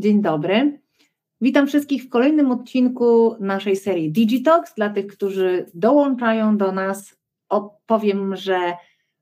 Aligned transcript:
Dzień 0.00 0.22
dobry. 0.22 0.80
Witam 1.40 1.66
wszystkich 1.66 2.04
w 2.04 2.08
kolejnym 2.08 2.50
odcinku 2.50 3.36
naszej 3.40 3.76
serii 3.76 4.12
Digitox. 4.12 4.74
Dla 4.74 4.90
tych, 4.90 5.06
którzy 5.06 5.66
dołączają 5.74 6.56
do 6.56 6.72
nas, 6.72 7.16
opowiem, 7.48 8.36
że 8.36 8.72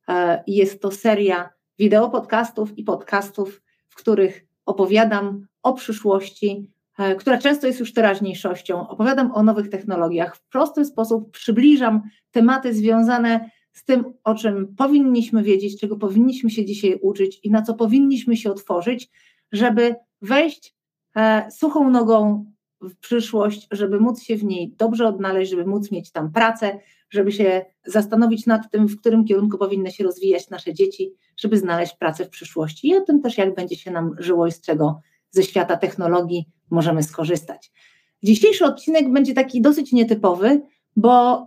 e, 0.09 0.43
jest 0.47 0.83
to 0.83 0.91
seria 0.91 1.51
wideo 1.79 2.11
podcastów 2.11 2.79
i 2.79 2.85
podcastów, 2.85 3.63
w 3.89 3.97
których 3.97 4.47
opowiadam 4.67 5.47
o 5.63 5.73
przyszłości, 5.73 6.71
e, 6.99 7.15
która 7.15 7.39
często 7.39 7.67
jest 7.67 7.81
już 7.81 7.93
teraźniejszością. 7.93 8.89
Opowiadam 8.89 9.33
o 9.35 9.43
nowych 9.43 9.69
technologiach. 9.69 10.37
W 10.37 10.49
prosty 10.49 10.85
sposób 10.85 11.31
przybliżam 11.31 12.03
tematy 12.31 12.75
związane 12.75 13.51
z 13.73 13.85
tym, 13.85 14.05
o 14.25 14.35
czym 14.35 14.75
powinniśmy 14.77 15.43
wiedzieć, 15.43 15.81
czego 15.81 15.97
powinniśmy 15.97 16.51
się 16.51 16.65
dzisiaj 16.65 16.99
uczyć 17.03 17.41
i 17.43 17.51
na 17.51 17.63
co 17.63 17.75
powinniśmy 17.75 18.37
się 18.37 18.51
otworzyć, 18.51 19.11
żeby 19.53 19.95
wejść 20.23 20.75
e, 21.17 21.51
suchą 21.51 21.91
nogą 21.91 22.45
w 22.81 22.97
przyszłość, 22.97 23.69
żeby 23.71 24.01
móc 24.01 24.23
się 24.23 24.37
w 24.37 24.45
niej 24.45 24.75
dobrze 24.79 25.07
odnaleźć, 25.07 25.51
żeby 25.51 25.67
móc 25.67 25.91
mieć 25.91 26.13
tam 26.13 26.33
pracę, 26.33 26.79
żeby 27.11 27.33
się 27.33 27.65
zastanowić 27.87 28.47
nad 28.47 28.71
tym, 28.71 28.89
w 28.89 29.01
którym 29.01 29.25
kierunku 29.25 29.59
powinny 29.59 29.91
się 29.91 30.05
rozwijać 30.05 30.51
nasze 30.51 30.75
dzieci, 30.75 31.13
żeby 31.37 31.59
znaleźć 31.59 31.97
pracę 31.97 32.25
w 32.25 32.29
przyszłości 32.29 32.89
i 32.89 32.97
o 32.97 33.01
tym 33.01 33.23
też, 33.23 33.39
jak 33.39 33.55
będzie 33.55 33.77
się 33.77 33.91
nam 33.91 34.15
żyło 34.19 34.47
i 34.47 34.53
z 34.53 34.61
czego 34.61 35.01
ze 35.31 35.43
świata 35.43 35.77
technologii 35.77 36.49
możemy 36.71 37.03
skorzystać. 37.03 37.73
Dzisiejszy 38.23 38.65
odcinek 38.65 39.13
będzie 39.13 39.35
taki 39.35 39.61
dosyć 39.61 39.93
nietypowy, 39.93 40.63
bo 40.97 41.43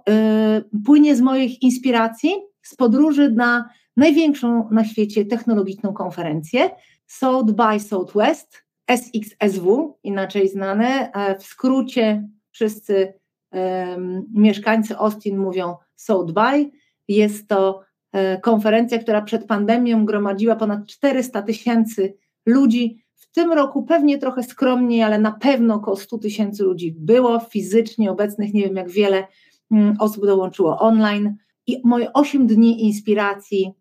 y, 0.70 0.80
płynie 0.86 1.16
z 1.16 1.22
moich 1.22 1.62
inspiracji, 1.62 2.32
z 2.62 2.76
podróży 2.76 3.32
na 3.32 3.70
największą 3.98 4.70
na 4.72 4.86
świecie 4.86 5.26
technologiczną 5.26 5.94
konferencję 5.94 6.70
South 7.12 7.52
by 7.52 7.80
Southwest, 7.80 8.64
SXSW, 8.88 9.98
inaczej 10.04 10.50
znane. 10.50 11.12
E, 11.12 11.40
w 11.40 11.44
skrócie 11.44 12.28
wszyscy 12.52 13.14
um, 13.52 14.26
mieszkańcy 14.34 14.98
Austin 14.98 15.38
mówią 15.38 15.76
South 15.96 16.32
by. 16.32 16.72
Jest 17.08 17.48
to 17.48 17.82
e, 18.12 18.38
konferencja, 18.38 19.00
która 19.00 19.22
przed 19.22 19.48
pandemią 19.48 20.06
gromadziła 20.06 20.56
ponad 20.56 20.88
400 20.88 21.42
tysięcy 21.42 22.18
ludzi. 22.46 23.04
W 23.16 23.32
tym 23.32 23.52
roku 23.52 23.84
pewnie 23.84 24.18
trochę 24.18 24.44
skromniej, 24.44 25.04
ale 25.04 25.20
na 25.20 25.32
pewno 25.32 25.76
około 25.76 25.98
100 25.98 26.18
tysięcy 26.18 26.64
ludzi 26.64 26.96
było 26.98 27.40
fizycznie 27.40 28.12
obecnych. 28.12 28.54
Nie 28.54 28.64
wiem, 28.64 28.76
jak 28.76 28.90
wiele 28.90 29.28
mm, 29.72 29.96
osób 30.00 30.26
dołączyło 30.26 30.80
online. 30.80 31.36
I 31.68 31.82
moje 31.84 32.14
8 32.14 32.48
dni 32.48 32.86
inspiracji 32.86 33.74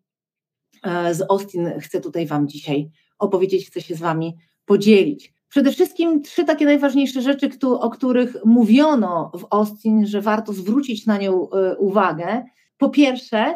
e, 0.82 1.14
z 1.14 1.22
Austin 1.30 1.70
chcę 1.80 2.00
tutaj 2.00 2.26
Wam 2.26 2.48
dzisiaj 2.48 2.90
opowiedzieć, 3.20 3.66
chcę 3.66 3.80
się 3.80 3.94
z 3.94 4.00
Wami 4.00 4.36
podzielić. 4.64 5.32
Przede 5.48 5.72
wszystkim 5.72 6.22
trzy 6.22 6.44
takie 6.44 6.64
najważniejsze 6.64 7.22
rzeczy, 7.22 7.50
o 7.62 7.90
których 7.90 8.36
mówiono 8.44 9.32
w 9.34 9.46
Austin, 9.50 10.06
że 10.06 10.20
warto 10.20 10.52
zwrócić 10.52 11.06
na 11.06 11.18
nią 11.18 11.50
e, 11.50 11.76
uwagę. 11.76 12.44
Po 12.78 12.90
pierwsze, 12.90 13.54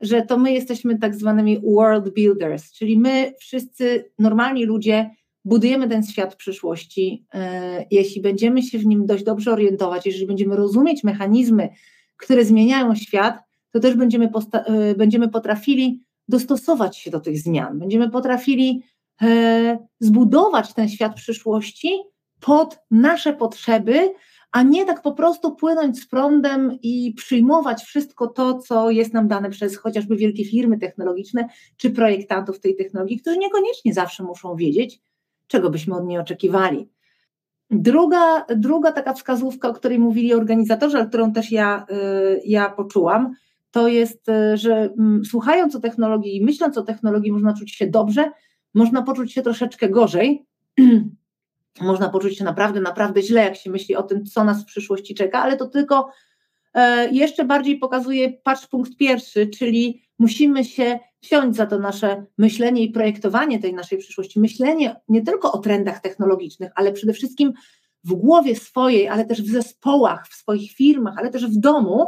że 0.00 0.22
to 0.22 0.38
my 0.38 0.52
jesteśmy 0.52 0.98
tak 0.98 1.14
zwanymi 1.14 1.60
world 1.60 2.14
builders, 2.14 2.72
czyli 2.72 2.98
my 2.98 3.32
wszyscy 3.38 4.10
normalni 4.18 4.64
ludzie 4.64 5.10
budujemy 5.44 5.88
ten 5.88 6.02
świat 6.02 6.36
przyszłości. 6.36 7.26
E, 7.34 7.86
jeśli 7.90 8.22
będziemy 8.22 8.62
się 8.62 8.78
w 8.78 8.86
nim 8.86 9.06
dość 9.06 9.24
dobrze 9.24 9.52
orientować, 9.52 10.06
jeżeli 10.06 10.26
będziemy 10.26 10.56
rozumieć 10.56 11.04
mechanizmy, 11.04 11.68
które 12.16 12.44
zmieniają 12.44 12.94
świat, 12.94 13.38
to 13.70 13.80
też 13.80 13.94
będziemy, 13.94 14.30
e, 14.52 14.94
będziemy 14.94 15.28
potrafili 15.28 16.02
dostosować 16.28 16.96
się 16.96 17.10
do 17.10 17.20
tych 17.20 17.38
zmian, 17.38 17.78
będziemy 17.78 18.10
potrafili 18.10 18.82
zbudować 20.00 20.74
ten 20.74 20.88
świat 20.88 21.14
przyszłości 21.14 21.90
pod 22.40 22.78
nasze 22.90 23.32
potrzeby, 23.32 24.14
a 24.52 24.62
nie 24.62 24.84
tak 24.84 25.02
po 25.02 25.12
prostu 25.12 25.56
płynąć 25.56 26.00
z 26.00 26.08
prądem 26.08 26.78
i 26.82 27.14
przyjmować 27.16 27.82
wszystko 27.82 28.26
to, 28.26 28.58
co 28.58 28.90
jest 28.90 29.14
nam 29.14 29.28
dane 29.28 29.50
przez 29.50 29.76
chociażby 29.76 30.16
wielkie 30.16 30.44
firmy 30.44 30.78
technologiczne 30.78 31.48
czy 31.76 31.90
projektantów 31.90 32.60
tej 32.60 32.76
technologii, 32.76 33.20
którzy 33.20 33.38
niekoniecznie 33.38 33.94
zawsze 33.94 34.22
muszą 34.22 34.56
wiedzieć, 34.56 35.00
czego 35.46 35.70
byśmy 35.70 35.94
od 35.94 36.06
niej 36.06 36.18
oczekiwali. 36.18 36.88
Druga, 37.70 38.44
druga 38.56 38.92
taka 38.92 39.12
wskazówka, 39.12 39.68
o 39.68 39.72
której 39.72 39.98
mówili 39.98 40.34
organizatorzy, 40.34 40.96
ale 40.96 41.06
którą 41.06 41.32
też 41.32 41.52
ja, 41.52 41.86
e, 41.90 41.96
ja 42.44 42.70
poczułam, 42.70 43.34
to 43.70 43.88
jest, 43.88 44.28
e, 44.28 44.56
że 44.56 44.74
mm, 44.74 45.24
słuchając 45.24 45.76
o 45.76 45.80
technologii 45.80 46.36
i 46.36 46.44
myśląc 46.44 46.78
o 46.78 46.82
technologii, 46.82 47.32
można 47.32 47.54
czuć 47.54 47.74
się 47.74 47.86
dobrze, 47.86 48.30
można 48.76 49.02
poczuć 49.02 49.32
się 49.32 49.42
troszeczkę 49.42 49.88
gorzej, 49.88 50.46
można 51.80 52.08
poczuć 52.08 52.38
się 52.38 52.44
naprawdę, 52.44 52.80
naprawdę 52.80 53.22
źle, 53.22 53.44
jak 53.44 53.56
się 53.56 53.70
myśli 53.70 53.96
o 53.96 54.02
tym, 54.02 54.24
co 54.24 54.44
nas 54.44 54.62
w 54.62 54.66
przyszłości 54.66 55.14
czeka, 55.14 55.42
ale 55.42 55.56
to 55.56 55.66
tylko 55.66 56.10
e, 56.74 57.10
jeszcze 57.10 57.44
bardziej 57.44 57.78
pokazuje 57.78 58.32
patrz 58.32 58.66
punkt 58.66 58.96
pierwszy, 58.96 59.46
czyli 59.46 60.02
musimy 60.18 60.64
się 60.64 60.98
wziąć 61.22 61.56
za 61.56 61.66
to 61.66 61.78
nasze 61.78 62.24
myślenie 62.38 62.82
i 62.82 62.90
projektowanie 62.90 63.58
tej 63.58 63.74
naszej 63.74 63.98
przyszłości, 63.98 64.40
myślenie 64.40 64.96
nie 65.08 65.22
tylko 65.22 65.52
o 65.52 65.58
trendach 65.58 66.00
technologicznych, 66.00 66.72
ale 66.74 66.92
przede 66.92 67.12
wszystkim 67.12 67.52
w 68.04 68.14
głowie 68.14 68.56
swojej, 68.56 69.08
ale 69.08 69.24
też 69.24 69.42
w 69.42 69.50
zespołach, 69.50 70.28
w 70.28 70.34
swoich 70.34 70.72
firmach, 70.72 71.14
ale 71.18 71.30
też 71.30 71.46
w 71.46 71.60
domu, 71.60 72.06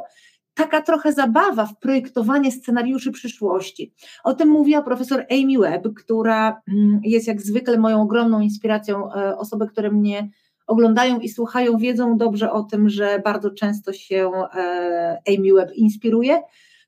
taka 0.59 0.83
trochę 0.83 1.13
zabawa 1.13 1.67
w 1.67 1.79
projektowanie 1.79 2.53
scenariuszy 2.53 3.11
przyszłości. 3.11 3.95
O 4.25 4.35
tym 4.35 4.49
mówiła 4.49 4.83
profesor 4.83 5.27
Amy 5.31 5.59
Webb, 5.59 5.95
która 5.97 6.63
mm, 6.69 7.01
jest 7.05 7.27
jak 7.27 7.43
zwykle 7.43 7.79
moją 7.79 8.03
ogromną 8.03 8.41
inspiracją. 8.41 9.13
E, 9.13 9.37
osoby, 9.37 9.67
które 9.67 9.91
mnie 9.91 10.29
oglądają 10.67 11.21
i 11.21 11.29
słuchają, 11.29 11.79
wiedzą 11.79 12.17
dobrze 12.17 12.53
o 12.53 12.63
tym, 12.63 12.89
że 12.89 13.23
bardzo 13.25 13.51
często 13.51 13.93
się 13.93 14.31
e, 14.55 15.19
Amy 15.29 15.55
Webb 15.55 15.73
inspiruje. 15.75 16.43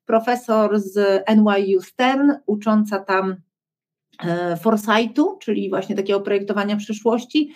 Profesor 0.06 0.78
z 0.80 1.24
NYU 1.36 1.80
Stern, 1.80 2.32
ucząca 2.46 2.98
tam 2.98 3.36
e, 4.24 4.56
foresightu, 4.56 5.38
czyli 5.40 5.70
właśnie 5.70 5.96
takiego 5.96 6.20
projektowania 6.20 6.76
przyszłości, 6.76 7.52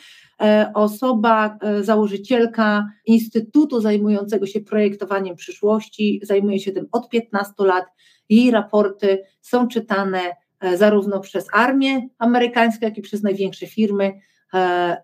osoba, 0.75 1.59
e, 1.63 1.85
założycielka 1.85 2.89
Instytutu 3.07 3.81
zajmującego 3.81 4.47
się 4.47 4.61
projektowaniem 4.61 5.37
przyszłości, 5.37 6.21
zajmuje 6.23 6.59
się 6.59 6.73
tym 6.73 6.87
od 6.93 7.09
15 7.09 7.65
lat. 7.65 7.85
Jej 8.29 8.51
raporty 8.51 9.23
są 9.41 9.69
czytane 9.69 10.21
e, 10.61 10.77
zarówno 10.77 11.21
przez 11.21 11.47
armię 11.53 12.09
amerykańską, 12.19 12.87
jak 12.87 12.99
i 12.99 13.03
przez 13.03 13.23
największe 13.23 13.67
firmy, 13.67 14.13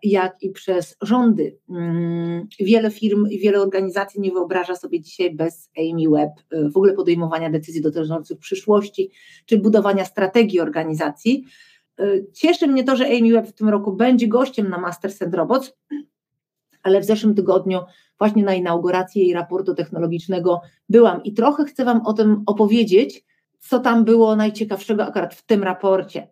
jak 0.03 0.43
i 0.43 0.51
przez 0.51 0.97
rządy. 1.03 1.59
Mm, 1.71 2.47
wiele 2.61 2.91
firm 2.91 3.27
i 3.31 3.39
wiele 3.39 3.61
organizacji 3.61 4.21
nie 4.21 4.31
wyobraża 4.31 4.77
sobie 4.77 5.01
dzisiaj 5.01 5.35
bez 5.35 5.71
Amy 5.79 6.11
Webb 6.11 6.63
w 6.73 6.77
ogóle 6.77 6.93
podejmowania 6.93 7.51
decyzji 7.51 7.81
dotyczących 7.81 8.39
przyszłości 8.39 9.11
czy 9.47 9.59
budowania 9.59 10.05
strategii 10.05 10.61
organizacji. 10.61 11.45
Y, 12.01 12.27
cieszy 12.33 12.67
mnie 12.67 12.85
to, 12.85 12.97
że 12.97 13.07
Amy 13.07 13.33
Webb 13.33 13.47
w 13.47 13.53
tym 13.53 13.69
roku 13.69 13.93
będzie 13.93 14.29
gościem 14.29 14.69
na 14.69 14.79
Masters 14.79 15.23
and 15.23 15.35
Robots, 15.35 15.73
ale 16.83 17.01
w 17.01 17.05
zeszłym 17.05 17.35
tygodniu 17.35 17.81
właśnie 18.19 18.45
na 18.45 18.55
inauguracji 18.55 19.23
jej 19.23 19.33
raportu 19.33 19.75
technologicznego 19.75 20.61
byłam 20.89 21.23
i 21.23 21.33
trochę 21.33 21.65
chcę 21.65 21.85
Wam 21.85 22.07
o 22.07 22.13
tym 22.13 22.43
opowiedzieć, 22.47 23.25
co 23.59 23.81
tam 23.81 24.05
było 24.05 24.37
najciekawszego 24.37 25.07
akurat 25.07 25.35
w 25.35 25.47
tym 25.47 25.63
raporcie. 25.63 26.29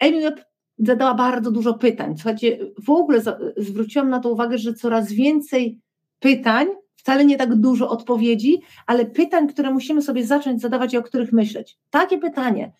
Amy 0.00 0.20
Webb 0.20 0.44
zadała 0.78 1.14
bardzo 1.14 1.50
dużo 1.50 1.74
pytań. 1.74 2.14
Słuchajcie, 2.16 2.58
w 2.84 2.90
ogóle 2.90 3.20
zwróciłam 3.56 4.10
na 4.10 4.20
to 4.20 4.32
uwagę, 4.32 4.58
że 4.58 4.74
coraz 4.74 5.12
więcej 5.12 5.80
pytań, 6.18 6.68
wcale 6.96 7.24
nie 7.24 7.36
tak 7.36 7.54
dużo 7.54 7.88
odpowiedzi, 7.88 8.60
ale 8.86 9.06
pytań, 9.06 9.48
które 9.48 9.70
musimy 9.70 10.02
sobie 10.02 10.26
zacząć 10.26 10.60
zadawać 10.60 10.94
i 10.94 10.96
o 10.96 11.02
których 11.02 11.32
myśleć. 11.32 11.78
Takie 11.90 12.18
pytanie, 12.18 12.72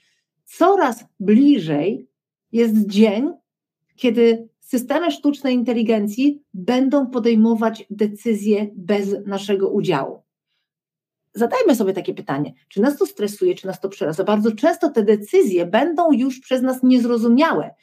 coraz 0.45 1.05
bliżej 1.21 2.09
jest 2.53 2.87
dzień, 2.87 3.33
kiedy 3.97 4.49
systemy 4.61 5.11
sztucznej 5.11 5.55
inteligencji 5.55 6.43
będą 6.55 7.07
podejmować 7.07 7.87
decyzje 7.91 8.71
bez 8.77 9.27
naszego 9.27 9.71
udziału. 9.71 10.23
Zadajmy 11.35 11.75
sobie 11.75 11.93
takie 11.93 12.15
pytanie, 12.15 12.53
czy 12.69 12.81
nas 12.81 12.97
to 12.97 13.07
stresuje, 13.07 13.55
czy 13.55 13.67
nas 13.67 13.81
to 13.81 13.89
przeraża. 13.89 14.25
Bardzo 14.25 14.53
często 14.53 14.91
te 14.91 15.03
decyzje 15.03 15.67
będą 15.67 16.13
już 16.13 16.41
przez 16.41 16.63
nas 16.63 16.83
niezrozumiałe, 16.83 17.75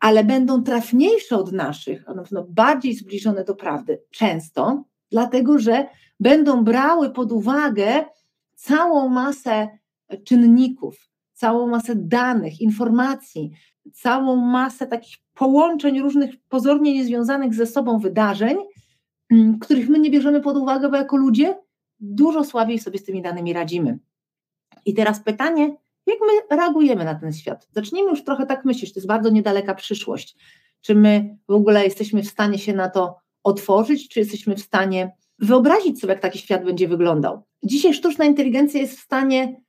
ale 0.00 0.24
będą 0.24 0.62
trafniejsze 0.62 1.36
od 1.36 1.52
naszych, 1.52 2.08
a 2.08 2.14
na 2.14 2.22
pewno 2.22 2.44
bardziej 2.48 2.94
zbliżone 2.94 3.44
do 3.44 3.54
prawdy. 3.54 4.02
Często, 4.10 4.84
dlatego 5.10 5.58
że 5.58 5.86
będą 6.20 6.64
brały 6.64 7.10
pod 7.10 7.32
uwagę 7.32 8.04
całą 8.54 9.08
masę 9.08 9.68
czynników, 10.24 11.08
całą 11.34 11.66
masę 11.66 11.94
danych, 11.96 12.60
informacji, 12.60 13.50
całą 13.92 14.36
masę 14.36 14.86
takich 14.86 15.16
połączeń 15.34 16.00
różnych 16.00 16.30
pozornie 16.48 16.94
niezwiązanych 16.94 17.54
ze 17.54 17.66
sobą 17.66 17.98
wydarzeń, 17.98 18.56
mm, 19.30 19.58
których 19.58 19.88
my 19.88 19.98
nie 19.98 20.10
bierzemy 20.10 20.40
pod 20.40 20.56
uwagę, 20.56 20.88
bo 20.88 20.96
jako 20.96 21.16
ludzie 21.16 21.58
dużo 22.00 22.44
słabiej 22.44 22.78
sobie 22.78 22.98
z 22.98 23.04
tymi 23.04 23.22
danymi 23.22 23.52
radzimy. 23.52 23.98
I 24.86 24.94
teraz 24.94 25.20
pytanie, 25.20 25.76
jak 26.06 26.18
my 26.20 26.56
reagujemy 26.56 27.04
na 27.04 27.14
ten 27.14 27.32
świat? 27.32 27.68
Zacznijmy 27.72 28.10
już 28.10 28.24
trochę 28.24 28.46
tak 28.46 28.64
myśleć, 28.64 28.92
to 28.92 29.00
jest 29.00 29.08
bardzo 29.08 29.30
niedaleka 29.30 29.74
przyszłość. 29.74 30.36
czy 30.80 30.94
my 30.94 31.38
w 31.48 31.52
ogóle 31.52 31.84
jesteśmy 31.84 32.22
w 32.22 32.28
stanie 32.28 32.58
się 32.58 32.72
na 32.72 32.90
to 32.90 33.16
otworzyć, 33.42 34.08
czy 34.08 34.20
jesteśmy 34.20 34.56
w 34.56 34.60
stanie 34.60 35.16
wyobrazić 35.38 36.00
sobie, 36.00 36.12
jak 36.12 36.22
taki 36.22 36.38
świat 36.38 36.64
będzie 36.64 36.88
wyglądał. 36.88 37.42
Dzisiaj 37.62 37.94
sztuczna 37.94 38.24
inteligencja 38.24 38.80
jest 38.80 38.98
w 38.98 39.02
stanie 39.02 39.63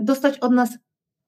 dostać 0.00 0.38
od 0.38 0.52
nas 0.52 0.78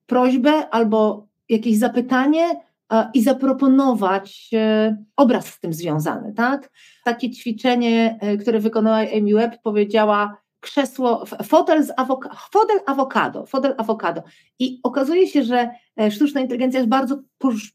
prośbę 0.07 0.69
albo 0.71 1.27
jakieś 1.49 1.79
zapytanie 1.79 2.61
e, 2.93 3.11
i 3.15 3.23
zaproponować 3.23 4.51
e, 4.53 4.97
obraz 5.17 5.47
z 5.47 5.61
tym 5.61 5.73
związany. 5.75 6.33
Tak? 6.33 6.71
Takie 7.05 7.31
ćwiczenie, 7.31 8.19
e, 8.21 8.37
które 8.37 8.61
wykonała 8.61 8.97
Amy 8.97 9.35
Webb, 9.35 9.63
powiedziała 9.63 10.45
krzesło, 10.61 11.25
fotel, 11.45 11.85
z 11.85 11.93
awoka, 11.97 12.37
fotel 12.51 12.81
awokado, 12.87 13.47
fotel 13.47 13.75
awokado. 13.79 14.23
I 14.59 14.81
okazuje 14.83 15.29
się, 15.29 15.43
że 15.43 15.71
e, 16.01 16.11
sztuczna 16.11 16.41
inteligencja 16.41 16.81
jest 16.81 16.91
bardzo 16.91 17.23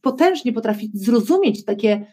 potężnie 0.01 0.53
potrafi 0.53 0.91
zrozumieć 0.93 1.65
takie 1.65 1.91
e, 1.91 2.05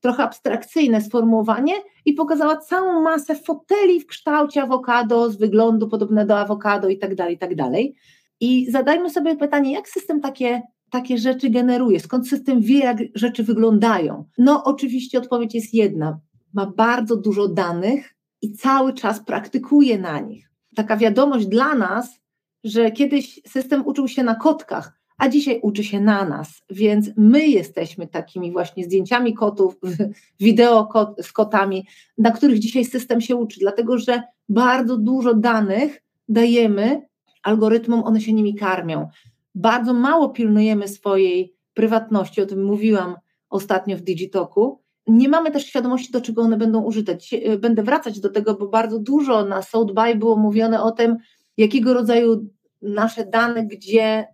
trochę 0.00 0.22
abstrakcyjne 0.22 1.00
sformułowanie 1.00 1.72
i 2.04 2.12
pokazała 2.12 2.56
całą 2.56 3.02
masę 3.02 3.34
foteli 3.34 4.00
w 4.00 4.06
kształcie 4.06 4.62
awokado, 4.62 5.30
z 5.30 5.36
wyglądu 5.36 5.88
podobne 5.88 6.26
do 6.26 6.38
awokado 6.38 6.88
i 6.88 6.98
tak 6.98 7.14
dalej, 7.14 7.34
i 7.34 7.38
tak 7.38 7.54
dalej. 7.54 7.96
I 8.40 8.70
zadajmy 8.70 9.10
sobie 9.10 9.36
pytanie, 9.36 9.72
jak 9.72 9.88
system 9.88 10.20
takie, 10.20 10.62
takie 10.90 11.18
rzeczy 11.18 11.50
generuje, 11.50 12.00
skąd 12.00 12.28
system 12.28 12.60
wie, 12.60 12.78
jak 12.78 12.98
rzeczy 13.14 13.42
wyglądają? 13.42 14.24
No 14.38 14.64
oczywiście 14.64 15.18
odpowiedź 15.18 15.54
jest 15.54 15.74
jedna, 15.74 16.20
ma 16.54 16.66
bardzo 16.66 17.16
dużo 17.16 17.48
danych, 17.48 18.16
i 18.42 18.52
cały 18.52 18.92
czas 18.92 19.24
praktykuje 19.24 19.98
na 19.98 20.20
nich. 20.20 20.50
Taka 20.76 20.96
wiadomość 20.96 21.46
dla 21.46 21.74
nas, 21.74 22.20
że 22.64 22.90
kiedyś 22.90 23.40
system 23.46 23.86
uczył 23.86 24.08
się 24.08 24.22
na 24.22 24.34
kotkach, 24.34 24.92
a 25.18 25.28
dzisiaj 25.28 25.60
uczy 25.62 25.84
się 25.84 26.00
na 26.00 26.24
nas, 26.24 26.62
więc 26.70 27.10
my 27.16 27.48
jesteśmy 27.48 28.06
takimi 28.06 28.52
właśnie 28.52 28.84
zdjęciami 28.84 29.34
kotów, 29.34 29.76
wideo 30.40 30.86
kot, 30.86 31.16
z 31.22 31.32
kotami, 31.32 31.86
na 32.18 32.30
których 32.30 32.58
dzisiaj 32.58 32.84
system 32.84 33.20
się 33.20 33.36
uczy, 33.36 33.60
dlatego 33.60 33.98
że 33.98 34.22
bardzo 34.48 34.96
dużo 34.96 35.34
danych 35.34 36.02
dajemy 36.28 37.02
algorytmom, 37.42 38.04
one 38.04 38.20
się 38.20 38.32
nimi 38.32 38.54
karmią. 38.54 39.08
Bardzo 39.54 39.94
mało 39.94 40.28
pilnujemy 40.28 40.88
swojej 40.88 41.54
prywatności, 41.74 42.42
o 42.42 42.46
tym 42.46 42.64
mówiłam 42.64 43.14
ostatnio 43.50 43.96
w 43.96 44.02
Digitoku, 44.02 44.80
nie 45.06 45.28
mamy 45.28 45.50
też 45.50 45.66
świadomości, 45.66 46.12
do 46.12 46.20
czego 46.20 46.42
one 46.42 46.56
będą 46.56 46.82
użyte. 46.82 47.18
Będę 47.58 47.82
wracać 47.82 48.20
do 48.20 48.28
tego, 48.30 48.54
bo 48.54 48.68
bardzo 48.68 48.98
dużo 48.98 49.44
na 49.44 49.62
South 49.62 49.92
by 49.92 50.14
było 50.14 50.36
mówione 50.36 50.82
o 50.82 50.90
tym, 50.90 51.16
jakiego 51.56 51.94
rodzaju 51.94 52.48
nasze 52.82 53.26
dane, 53.26 53.66
gdzie 53.66 54.26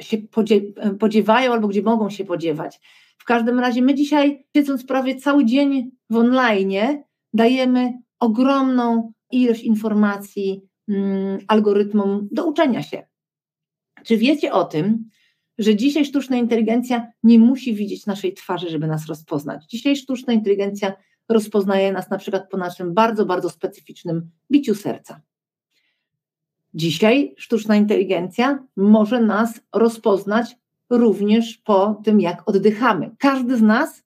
się 0.00 0.18
podziewają 0.98 1.52
albo 1.52 1.68
gdzie 1.68 1.82
mogą 1.82 2.10
się 2.10 2.24
podziewać. 2.24 2.80
W 3.18 3.24
każdym 3.24 3.60
razie 3.60 3.82
my 3.82 3.94
dzisiaj, 3.94 4.46
siedząc 4.56 4.86
prawie 4.86 5.16
cały 5.16 5.44
dzień 5.44 5.90
w 6.10 6.16
online, 6.16 7.02
dajemy 7.32 7.92
ogromną 8.20 9.12
ilość 9.30 9.62
informacji 9.62 10.62
mm, 10.88 11.38
algorytmom 11.48 12.28
do 12.32 12.46
uczenia 12.46 12.82
się. 12.82 13.06
Czy 14.04 14.16
wiecie 14.16 14.52
o 14.52 14.64
tym, 14.64 15.10
że 15.58 15.76
dzisiaj 15.76 16.04
sztuczna 16.04 16.36
inteligencja 16.36 17.12
nie 17.22 17.38
musi 17.38 17.74
widzieć 17.74 18.06
naszej 18.06 18.34
twarzy, 18.34 18.70
żeby 18.70 18.86
nas 18.86 19.06
rozpoznać. 19.06 19.64
Dzisiaj 19.66 19.96
sztuczna 19.96 20.32
inteligencja 20.32 20.92
rozpoznaje 21.28 21.92
nas 21.92 22.10
na 22.10 22.18
przykład 22.18 22.50
po 22.50 22.56
naszym 22.56 22.94
bardzo, 22.94 23.26
bardzo 23.26 23.50
specyficznym 23.50 24.30
biciu 24.50 24.74
serca. 24.74 25.20
Dzisiaj 26.74 27.34
sztuczna 27.36 27.76
inteligencja 27.76 28.66
może 28.76 29.20
nas 29.20 29.60
rozpoznać 29.74 30.56
również 30.90 31.58
po 31.58 32.00
tym, 32.04 32.20
jak 32.20 32.48
oddychamy. 32.48 33.10
Każdy 33.18 33.56
z 33.56 33.62
nas 33.62 34.02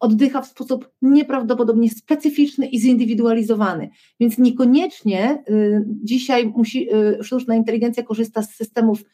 oddycha 0.00 0.40
w 0.40 0.46
sposób 0.46 0.90
nieprawdopodobnie 1.02 1.90
specyficzny 1.90 2.66
i 2.66 2.80
zindywidualizowany. 2.80 3.90
Więc 4.20 4.38
niekoniecznie 4.38 5.44
y, 5.48 5.84
dzisiaj 5.86 6.46
musi, 6.46 6.94
y, 6.94 7.18
sztuczna 7.22 7.54
inteligencja 7.54 8.02
korzysta 8.02 8.42
z 8.42 8.54
systemów 8.54 9.04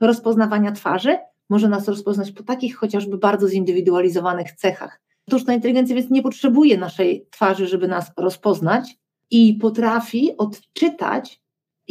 rozpoznawania 0.00 0.72
twarzy, 0.72 1.18
może 1.50 1.68
nas 1.68 1.88
rozpoznać 1.88 2.32
po 2.32 2.42
takich 2.42 2.76
chociażby 2.76 3.18
bardzo 3.18 3.48
zindywidualizowanych 3.48 4.52
cechach. 4.52 5.00
Sztuczna 5.28 5.54
inteligencja 5.54 5.96
więc 5.96 6.10
nie 6.10 6.22
potrzebuje 6.22 6.78
naszej 6.78 7.26
twarzy, 7.30 7.66
żeby 7.66 7.88
nas 7.88 8.12
rozpoznać 8.16 8.96
i 9.30 9.54
potrafi 9.54 10.36
odczytać 10.36 11.41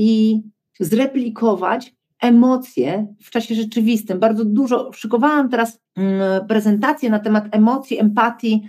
i 0.01 0.41
zreplikować 0.79 1.95
emocje 2.21 3.07
w 3.23 3.29
czasie 3.29 3.55
rzeczywistym. 3.55 4.19
Bardzo 4.19 4.45
dużo 4.45 4.91
szykowałam 4.93 5.49
teraz 5.49 5.79
mm, 5.97 6.47
prezentację 6.47 7.09
na 7.09 7.19
temat 7.19 7.45
emocji, 7.51 7.99
empatii, 7.99 8.61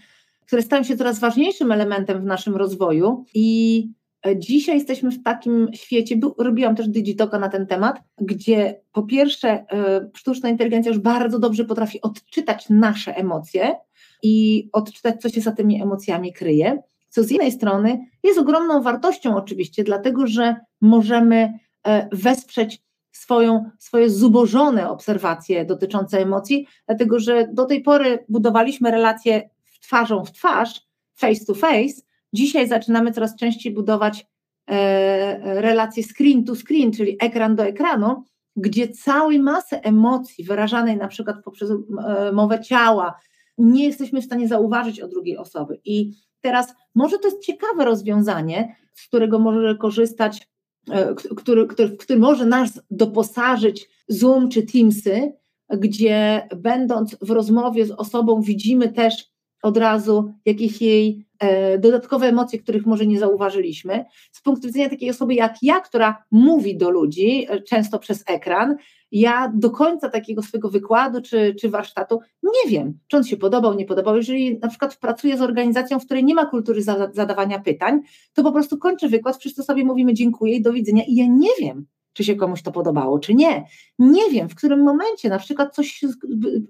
które 0.46 0.62
stają 0.62 0.82
się 0.82 0.96
coraz 0.96 1.18
ważniejszym 1.18 1.72
elementem 1.72 2.20
w 2.20 2.24
naszym 2.24 2.56
rozwoju 2.56 3.24
i 3.34 3.88
Dzisiaj 4.36 4.74
jesteśmy 4.74 5.10
w 5.10 5.22
takim 5.22 5.68
świecie, 5.74 6.16
robiłam 6.38 6.76
też 6.76 6.88
Digitoka 6.88 7.38
na 7.38 7.48
ten 7.48 7.66
temat, 7.66 8.02
gdzie 8.20 8.80
po 8.92 9.02
pierwsze 9.02 9.48
e, 9.48 10.10
sztuczna 10.16 10.48
inteligencja 10.48 10.92
już 10.92 11.00
bardzo 11.00 11.38
dobrze 11.38 11.64
potrafi 11.64 12.00
odczytać 12.00 12.66
nasze 12.70 13.16
emocje 13.16 13.74
i 14.22 14.68
odczytać, 14.72 15.20
co 15.20 15.28
się 15.28 15.40
za 15.40 15.52
tymi 15.52 15.82
emocjami 15.82 16.32
kryje, 16.32 16.82
co 17.12 17.22
z 17.22 17.30
jednej 17.30 17.52
strony 17.52 18.06
jest 18.22 18.38
ogromną 18.38 18.82
wartością 18.82 19.36
oczywiście, 19.36 19.84
dlatego 19.84 20.26
że 20.26 20.56
możemy 20.80 21.58
e, 21.86 22.08
wesprzeć 22.12 22.82
swoją, 23.12 23.70
swoje 23.78 24.10
zubożone 24.10 24.90
obserwacje 24.90 25.64
dotyczące 25.64 26.18
emocji, 26.18 26.66
dlatego 26.86 27.20
że 27.20 27.48
do 27.52 27.64
tej 27.64 27.82
pory 27.82 28.24
budowaliśmy 28.28 28.90
relacje 28.90 29.50
twarzą 29.82 30.24
w 30.24 30.32
twarz, 30.32 30.86
face 31.14 31.44
to 31.44 31.54
face, 31.54 32.02
Dzisiaj 32.32 32.68
zaczynamy 32.68 33.12
coraz 33.12 33.36
częściej 33.36 33.72
budować 33.72 34.26
e, 34.66 35.60
relacje 35.60 36.02
screen 36.02 36.44
to 36.44 36.54
screen, 36.54 36.92
czyli 36.92 37.16
ekran 37.20 37.56
do 37.56 37.64
ekranu, 37.64 38.24
gdzie 38.56 38.88
całej 38.88 39.38
masy 39.38 39.80
emocji 39.80 40.44
wyrażanej 40.44 40.96
na 40.96 41.08
przykład 41.08 41.36
poprzez 41.44 41.70
e, 41.70 42.32
mowę 42.32 42.60
ciała 42.60 43.14
nie 43.58 43.84
jesteśmy 43.84 44.20
w 44.20 44.24
stanie 44.24 44.48
zauważyć 44.48 45.00
o 45.00 45.08
drugiej 45.08 45.36
osoby. 45.36 45.80
I 45.84 46.12
teraz 46.42 46.74
może 46.94 47.18
to 47.18 47.28
jest 47.28 47.42
ciekawe 47.42 47.84
rozwiązanie, 47.84 48.76
z 48.94 49.06
którego 49.06 49.38
może 49.38 49.76
korzystać, 49.76 50.48
e, 50.90 51.14
który, 51.14 51.66
który, 51.66 51.96
który 51.96 52.18
może 52.18 52.46
nas 52.46 52.80
doposażyć 52.90 53.88
Zoom 54.08 54.48
czy 54.48 54.62
Teamsy, 54.62 55.32
gdzie 55.70 56.48
będąc 56.56 57.16
w 57.20 57.30
rozmowie 57.30 57.86
z 57.86 57.90
osobą 57.90 58.40
widzimy 58.40 58.88
też 58.88 59.32
od 59.62 59.76
razu 59.76 60.34
jakieś 60.44 60.82
jej 60.82 61.26
e, 61.38 61.78
dodatkowe 61.78 62.26
emocje, 62.26 62.58
których 62.58 62.86
może 62.86 63.06
nie 63.06 63.18
zauważyliśmy. 63.18 64.04
Z 64.32 64.42
punktu 64.42 64.66
widzenia 64.66 64.88
takiej 64.88 65.10
osoby 65.10 65.34
jak 65.34 65.56
ja, 65.62 65.80
która 65.80 66.24
mówi 66.30 66.76
do 66.76 66.90
ludzi, 66.90 67.46
e, 67.48 67.62
często 67.62 67.98
przez 67.98 68.24
ekran, 68.26 68.76
ja 69.12 69.52
do 69.54 69.70
końca 69.70 70.08
takiego 70.08 70.42
swojego 70.42 70.70
wykładu 70.70 71.22
czy, 71.22 71.54
czy 71.60 71.68
warsztatu 71.68 72.20
nie 72.42 72.70
wiem, 72.70 72.98
czy 73.08 73.16
on 73.16 73.24
się 73.24 73.36
podobał, 73.36 73.74
nie 73.74 73.84
podobał. 73.84 74.16
Jeżeli 74.16 74.58
na 74.58 74.68
przykład 74.68 74.96
pracuję 74.96 75.36
z 75.36 75.42
organizacją, 75.42 76.00
w 76.00 76.04
której 76.04 76.24
nie 76.24 76.34
ma 76.34 76.46
kultury 76.46 76.82
za, 76.82 77.10
zadawania 77.12 77.58
pytań, 77.58 78.00
to 78.34 78.42
po 78.42 78.52
prostu 78.52 78.78
kończę 78.78 79.08
wykład, 79.08 79.36
wszyscy 79.36 79.62
sobie 79.62 79.84
mówimy 79.84 80.14
dziękuję 80.14 80.56
i 80.56 80.62
do 80.62 80.72
widzenia 80.72 81.02
i 81.04 81.14
ja 81.14 81.26
nie 81.26 81.50
wiem, 81.60 81.86
czy 82.12 82.24
się 82.24 82.36
komuś 82.36 82.62
to 82.62 82.72
podobało, 82.72 83.18
czy 83.18 83.34
nie. 83.34 83.64
Nie 83.98 84.30
wiem, 84.30 84.48
w 84.48 84.54
którym 84.54 84.82
momencie 84.82 85.28
na 85.28 85.38
przykład 85.38 85.74
coś 85.74 86.04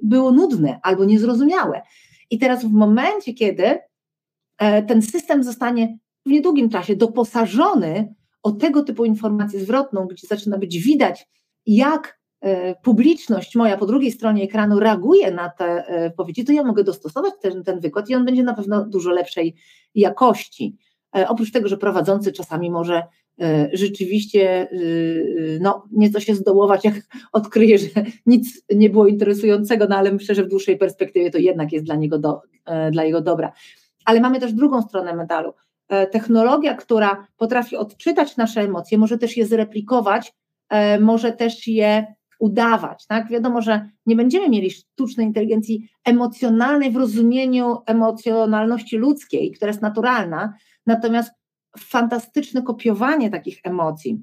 było 0.03 0.33
nudne 0.33 0.81
albo 0.83 1.05
niezrozumiałe. 1.05 1.83
I 2.31 2.39
teraz 2.39 2.65
w 2.65 2.73
momencie, 2.73 3.35
kiedy 3.35 3.79
e, 4.59 4.83
ten 4.83 5.03
system 5.03 5.43
zostanie 5.43 5.99
w 6.27 6.31
niedługim 6.31 6.69
czasie 6.69 6.97
doposażony 6.97 8.15
o 8.43 8.53
tego 8.53 8.83
typu 8.83 9.05
informację 9.05 9.61
zwrotną, 9.61 10.07
gdzie 10.07 10.27
zaczyna 10.27 10.59
być 10.59 10.79
widać, 10.79 11.29
jak 11.67 12.22
publiczność 12.83 13.57
moja 13.57 13.77
po 13.77 13.87
drugiej 13.87 14.13
stronie 14.13 14.45
ekranu 14.45 14.81
reaguje 14.81 15.31
na 15.31 15.49
te 15.49 15.87
e, 15.87 16.11
powiedzi, 16.11 16.47
to 16.47 16.53
ja 16.53 16.65
mogę 16.65 16.85
dostosować 16.85 17.33
ten, 17.41 17.65
ten 17.65 17.81
wykład 17.81 18.11
i 18.11 18.15
on 18.15 18.25
będzie 18.25 18.43
na 18.43 18.55
pewno 18.55 18.85
dużo 18.85 19.11
lepszej 19.11 19.55
jakości. 19.95 20.77
Oprócz 21.29 21.53
tego, 21.53 21.69
że 21.69 21.77
prowadzący 21.77 22.33
czasami 22.33 22.71
może 22.71 23.03
E, 23.41 23.69
rzeczywiście 23.73 24.71
e, 24.71 24.77
no, 25.61 25.85
nieco 25.93 26.21
się 26.21 26.35
zdołować, 26.35 26.85
jak 26.85 26.95
odkryje, 27.33 27.79
że 27.79 27.87
nic 28.27 28.65
nie 28.75 28.91
było 28.91 29.07
interesującego, 29.07 29.87
no 29.89 29.97
ale 29.97 30.13
myślę, 30.13 30.35
że 30.35 30.45
w 30.45 30.49
dłuższej 30.49 30.79
perspektywie 30.79 31.31
to 31.31 31.39
jednak 31.39 31.73
jest 31.73 31.85
dla 31.85 31.95
niego 31.95 32.19
do, 32.19 32.43
e, 32.65 32.91
dla 32.91 33.05
jego 33.05 33.21
dobra. 33.21 33.53
Ale 34.05 34.21
mamy 34.21 34.41
też 34.41 34.53
drugą 34.53 34.83
stronę 34.83 35.15
medalu. 35.15 35.53
Technologia, 36.11 36.75
która 36.75 37.27
potrafi 37.37 37.77
odczytać 37.77 38.37
nasze 38.37 38.61
emocje, 38.61 38.99
może 38.99 39.19
też 39.19 39.37
je 39.37 39.47
zreplikować, 39.47 40.35
może 41.01 41.33
też 41.33 41.67
je 41.67 42.07
udawać. 42.43 43.07
Tak? 43.07 43.29
Wiadomo, 43.29 43.63
że 43.63 43.89
nie 44.07 44.17
będziemy 44.17 44.49
mieli 44.49 44.71
sztucznej 44.71 45.27
inteligencji 45.27 45.89
emocjonalnej 46.05 46.91
w 46.91 46.97
rozumieniu 46.97 47.79
emocjonalności 47.87 48.97
ludzkiej, 48.97 49.53
która 49.53 49.69
jest 49.69 49.83
naturalna, 49.83 50.55
natomiast 50.87 51.33
fantastyczne 51.79 52.63
kopiowanie 52.63 53.31
takich 53.31 53.61
emocji, 53.65 54.21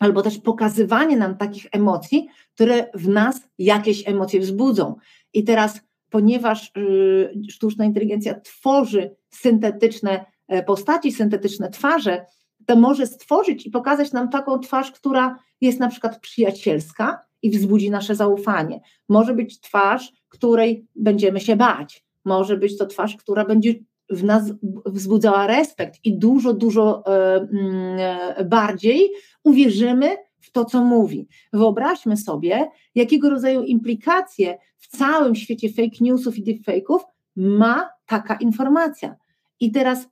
albo 0.00 0.22
też 0.22 0.38
pokazywanie 0.38 1.16
nam 1.16 1.36
takich 1.36 1.66
emocji, 1.72 2.28
które 2.54 2.86
w 2.94 3.08
nas 3.08 3.40
jakieś 3.58 4.08
emocje 4.08 4.40
wzbudzą. 4.40 4.94
I 5.32 5.44
teraz 5.44 5.80
ponieważ 6.10 6.72
y, 6.76 7.50
sztuczna 7.50 7.84
inteligencja 7.84 8.40
tworzy 8.40 9.16
syntetyczne 9.30 10.24
e, 10.48 10.62
postaci, 10.62 11.12
syntetyczne 11.12 11.70
twarze, 11.70 12.26
to 12.66 12.76
może 12.76 13.06
stworzyć 13.06 13.66
i 13.66 13.70
pokazać 13.70 14.12
nam 14.12 14.28
taką 14.28 14.58
twarz, 14.58 14.92
która 14.92 15.38
jest 15.60 15.80
na 15.80 15.88
przykład 15.88 16.20
przyjacielska 16.20 17.20
i 17.44 17.50
wzbudzi 17.50 17.90
nasze 17.90 18.14
zaufanie. 18.14 18.80
Może 19.08 19.34
być 19.34 19.60
twarz, 19.60 20.12
której 20.28 20.86
będziemy 20.96 21.40
się 21.40 21.56
bać. 21.56 22.04
Może 22.24 22.56
być 22.56 22.78
to 22.78 22.86
twarz, 22.86 23.16
która 23.16 23.44
będzie 23.44 23.74
w 24.10 24.24
nas 24.24 24.52
wzbudzała 24.86 25.46
respekt 25.46 26.00
i 26.04 26.18
dużo, 26.18 26.54
dużo 26.54 27.02
e, 27.06 27.34
mm, 27.36 27.98
e, 27.98 28.44
bardziej 28.44 29.10
uwierzymy 29.42 30.16
w 30.40 30.50
to, 30.50 30.64
co 30.64 30.84
mówi. 30.84 31.28
Wyobraźmy 31.52 32.16
sobie, 32.16 32.68
jakiego 32.94 33.30
rodzaju 33.30 33.62
implikacje 33.62 34.58
w 34.78 34.88
całym 34.88 35.34
świecie 35.34 35.68
fake 35.68 35.96
newsów 36.00 36.38
i 36.38 36.44
deepfake'ów 36.44 36.98
ma 37.36 37.90
taka 38.06 38.34
informacja. 38.36 39.16
I 39.60 39.72
teraz 39.72 40.08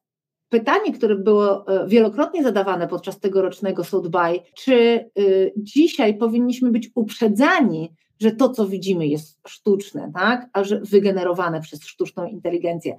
pytanie, 0.53 0.93
które 0.93 1.17
było 1.17 1.67
e, 1.67 1.89
wielokrotnie 1.89 2.43
zadawane 2.43 2.89
podczas 2.89 3.21
tegorocznego 3.21 3.85
South 3.85 4.09
by, 4.09 4.41
czy 4.57 5.11
dzisiaj 5.57 6.19
powinniśmy 6.19 6.71
być 6.71 6.91
uprzedzani, 6.95 7.93
że 8.21 8.31
to, 8.31 8.49
co 8.49 8.67
widzimy, 8.67 9.07
jest 9.07 9.41
sztuczne, 9.49 10.11
tak? 10.15 10.51
a 10.53 10.65
że 10.65 10.81
wygenerowane 10.81 11.61
przez 11.61 11.85
sztuczną 11.85 12.27
inteligencję. 12.27 12.99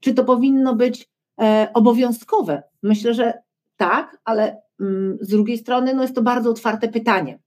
Czy 0.00 0.14
to 0.14 0.24
powinno 0.24 0.74
być 0.74 1.08
e, 1.40 1.68
obowiązkowe? 1.74 2.62
Myślę, 2.82 3.14
że 3.14 3.32
tak, 3.76 4.18
ale 4.24 4.62
mm, 4.80 5.18
z 5.20 5.28
drugiej 5.28 5.58
strony 5.58 5.94
no 5.94 6.02
jest 6.02 6.14
to 6.14 6.22
bardzo 6.22 6.50
otwarte 6.50 6.88
pytanie. 6.88 7.38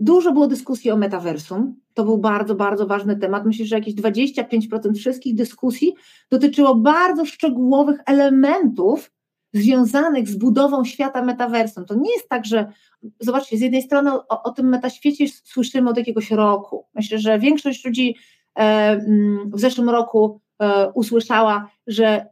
Dużo 0.00 0.32
było 0.32 0.46
dyskusji 0.46 0.90
o 0.90 0.96
metaversum. 0.96 1.74
To 1.94 2.04
był 2.04 2.18
bardzo, 2.18 2.54
bardzo 2.54 2.86
ważny 2.86 3.16
temat. 3.16 3.46
Myślę, 3.46 3.66
że 3.66 3.76
jakieś 3.76 3.94
25% 3.94 4.94
wszystkich 4.94 5.34
dyskusji 5.34 5.94
dotyczyło 6.30 6.74
bardzo 6.74 7.24
szczegółowych 7.24 8.00
elementów 8.06 9.10
związanych 9.52 10.28
z 10.28 10.36
budową 10.36 10.84
świata 10.84 11.22
metaversum. 11.22 11.84
To 11.84 11.94
nie 11.94 12.12
jest 12.12 12.28
tak, 12.28 12.46
że 12.46 12.72
zobaczcie, 13.20 13.56
z 13.56 13.60
jednej 13.60 13.82
strony 13.82 14.12
o, 14.12 14.42
o 14.42 14.50
tym 14.50 14.68
metaświecie 14.68 15.28
słyszymy 15.28 15.90
od 15.90 15.96
jakiegoś 15.96 16.30
roku. 16.30 16.86
Myślę, 16.94 17.18
że 17.18 17.38
większość 17.38 17.84
ludzi 17.84 18.16
e, 18.58 18.60
mm, 18.60 19.50
w 19.50 19.60
zeszłym 19.60 19.90
roku 19.90 20.40
E, 20.62 20.92
usłyszała, 20.94 21.70
że 21.86 22.26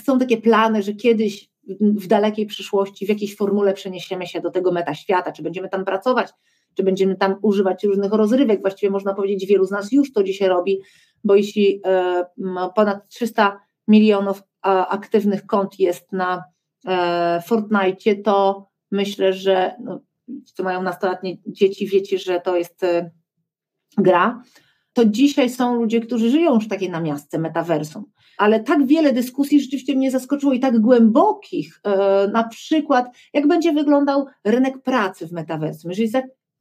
są 0.00 0.18
takie 0.18 0.36
plany, 0.36 0.82
że 0.82 0.92
kiedyś 0.92 1.50
w 1.80 2.06
dalekiej 2.06 2.46
przyszłości 2.46 3.06
w 3.06 3.08
jakiejś 3.08 3.36
formule 3.36 3.74
przeniesiemy 3.74 4.26
się 4.26 4.40
do 4.40 4.50
tego 4.50 4.72
metaświata, 4.72 5.32
czy 5.32 5.42
będziemy 5.42 5.68
tam 5.68 5.84
pracować, 5.84 6.28
czy 6.74 6.82
będziemy 6.82 7.16
tam 7.16 7.36
używać 7.42 7.84
różnych 7.84 8.12
rozrywek. 8.12 8.60
Właściwie 8.60 8.90
można 8.90 9.14
powiedzieć, 9.14 9.46
wielu 9.46 9.64
z 9.64 9.70
nas 9.70 9.92
już 9.92 10.12
to 10.12 10.22
dzisiaj 10.22 10.48
robi, 10.48 10.80
bo 11.24 11.34
jeśli 11.34 11.80
e, 11.86 12.24
ponad 12.74 13.08
300 13.08 13.60
milionów 13.88 14.42
aktywnych 14.62 15.46
kont 15.46 15.80
jest 15.80 16.12
na 16.12 16.44
e, 16.86 17.42
Fortnite, 17.46 18.22
to 18.24 18.66
myślę, 18.90 19.32
że 19.32 19.74
no, 19.84 20.00
co 20.44 20.62
mają 20.62 20.82
nastoletnie 20.82 21.36
dzieci, 21.46 21.86
wiecie, 21.86 22.18
że 22.18 22.40
to 22.40 22.56
jest 22.56 22.80
gra, 23.98 24.42
to 24.92 25.04
dzisiaj 25.04 25.50
są 25.50 25.74
ludzie, 25.74 26.00
którzy 26.00 26.30
żyją 26.30 26.54
już 26.54 26.68
takie 26.68 26.90
na 26.90 27.00
miastce 27.00 27.38
metaversum. 27.38 28.04
Ale 28.38 28.60
tak 28.60 28.86
wiele 28.86 29.12
dyskusji 29.12 29.60
rzeczywiście 29.60 29.96
mnie 29.96 30.10
zaskoczyło 30.10 30.52
i 30.52 30.60
tak 30.60 30.80
głębokich, 30.80 31.80
e, 31.84 32.28
na 32.32 32.48
przykład 32.48 33.16
jak 33.32 33.46
będzie 33.46 33.72
wyglądał 33.72 34.26
rynek 34.44 34.82
pracy 34.82 35.26
w 35.26 35.32
metaversum. 35.32 35.90
Jeżeli 35.90 36.08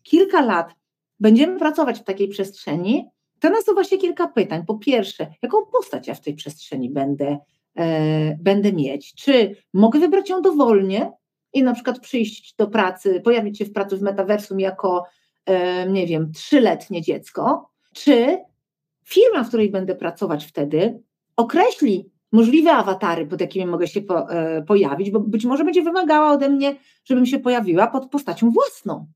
kilka 0.03 0.41
lat 0.41 0.75
będziemy 1.19 1.59
pracować 1.59 1.99
w 1.99 2.03
takiej 2.03 2.27
przestrzeni, 2.27 3.09
to 3.39 3.49
nasuwa 3.49 3.83
się 3.83 3.97
kilka 3.97 4.27
pytań. 4.27 4.63
Po 4.67 4.77
pierwsze, 4.77 5.27
jaką 5.41 5.65
postać 5.65 6.07
ja 6.07 6.15
w 6.15 6.21
tej 6.21 6.33
przestrzeni 6.33 6.89
będę, 6.89 7.37
e, 7.77 8.37
będę 8.41 8.73
mieć? 8.73 9.13
Czy 9.13 9.55
mogę 9.73 9.99
wybrać 9.99 10.29
ją 10.29 10.41
dowolnie 10.41 11.11
i 11.53 11.63
na 11.63 11.73
przykład 11.73 11.99
przyjść 11.99 12.55
do 12.55 12.67
pracy, 12.67 13.21
pojawić 13.21 13.57
się 13.57 13.65
w 13.65 13.73
pracy 13.73 13.97
w 13.97 14.01
metaversum 14.01 14.59
jako, 14.59 15.05
e, 15.45 15.89
nie 15.89 16.07
wiem, 16.07 16.31
trzyletnie 16.31 17.01
dziecko, 17.01 17.69
czy 17.93 18.37
firma, 19.05 19.43
w 19.43 19.47
której 19.47 19.71
będę 19.71 19.95
pracować 19.95 20.45
wtedy, 20.45 20.99
określi 21.37 22.11
możliwe 22.31 22.71
awatary, 22.71 23.27
pod 23.27 23.41
jakimi 23.41 23.65
mogę 23.65 23.87
się 23.87 24.01
po, 24.01 24.31
e, 24.31 24.61
pojawić, 24.61 25.11
bo 25.11 25.19
być 25.19 25.45
może 25.45 25.63
będzie 25.63 25.81
wymagała 25.81 26.31
ode 26.31 26.49
mnie, 26.49 26.75
żebym 27.03 27.25
się 27.25 27.39
pojawiła 27.39 27.87
pod 27.87 28.09
postacią 28.09 28.51
własną. 28.51 29.07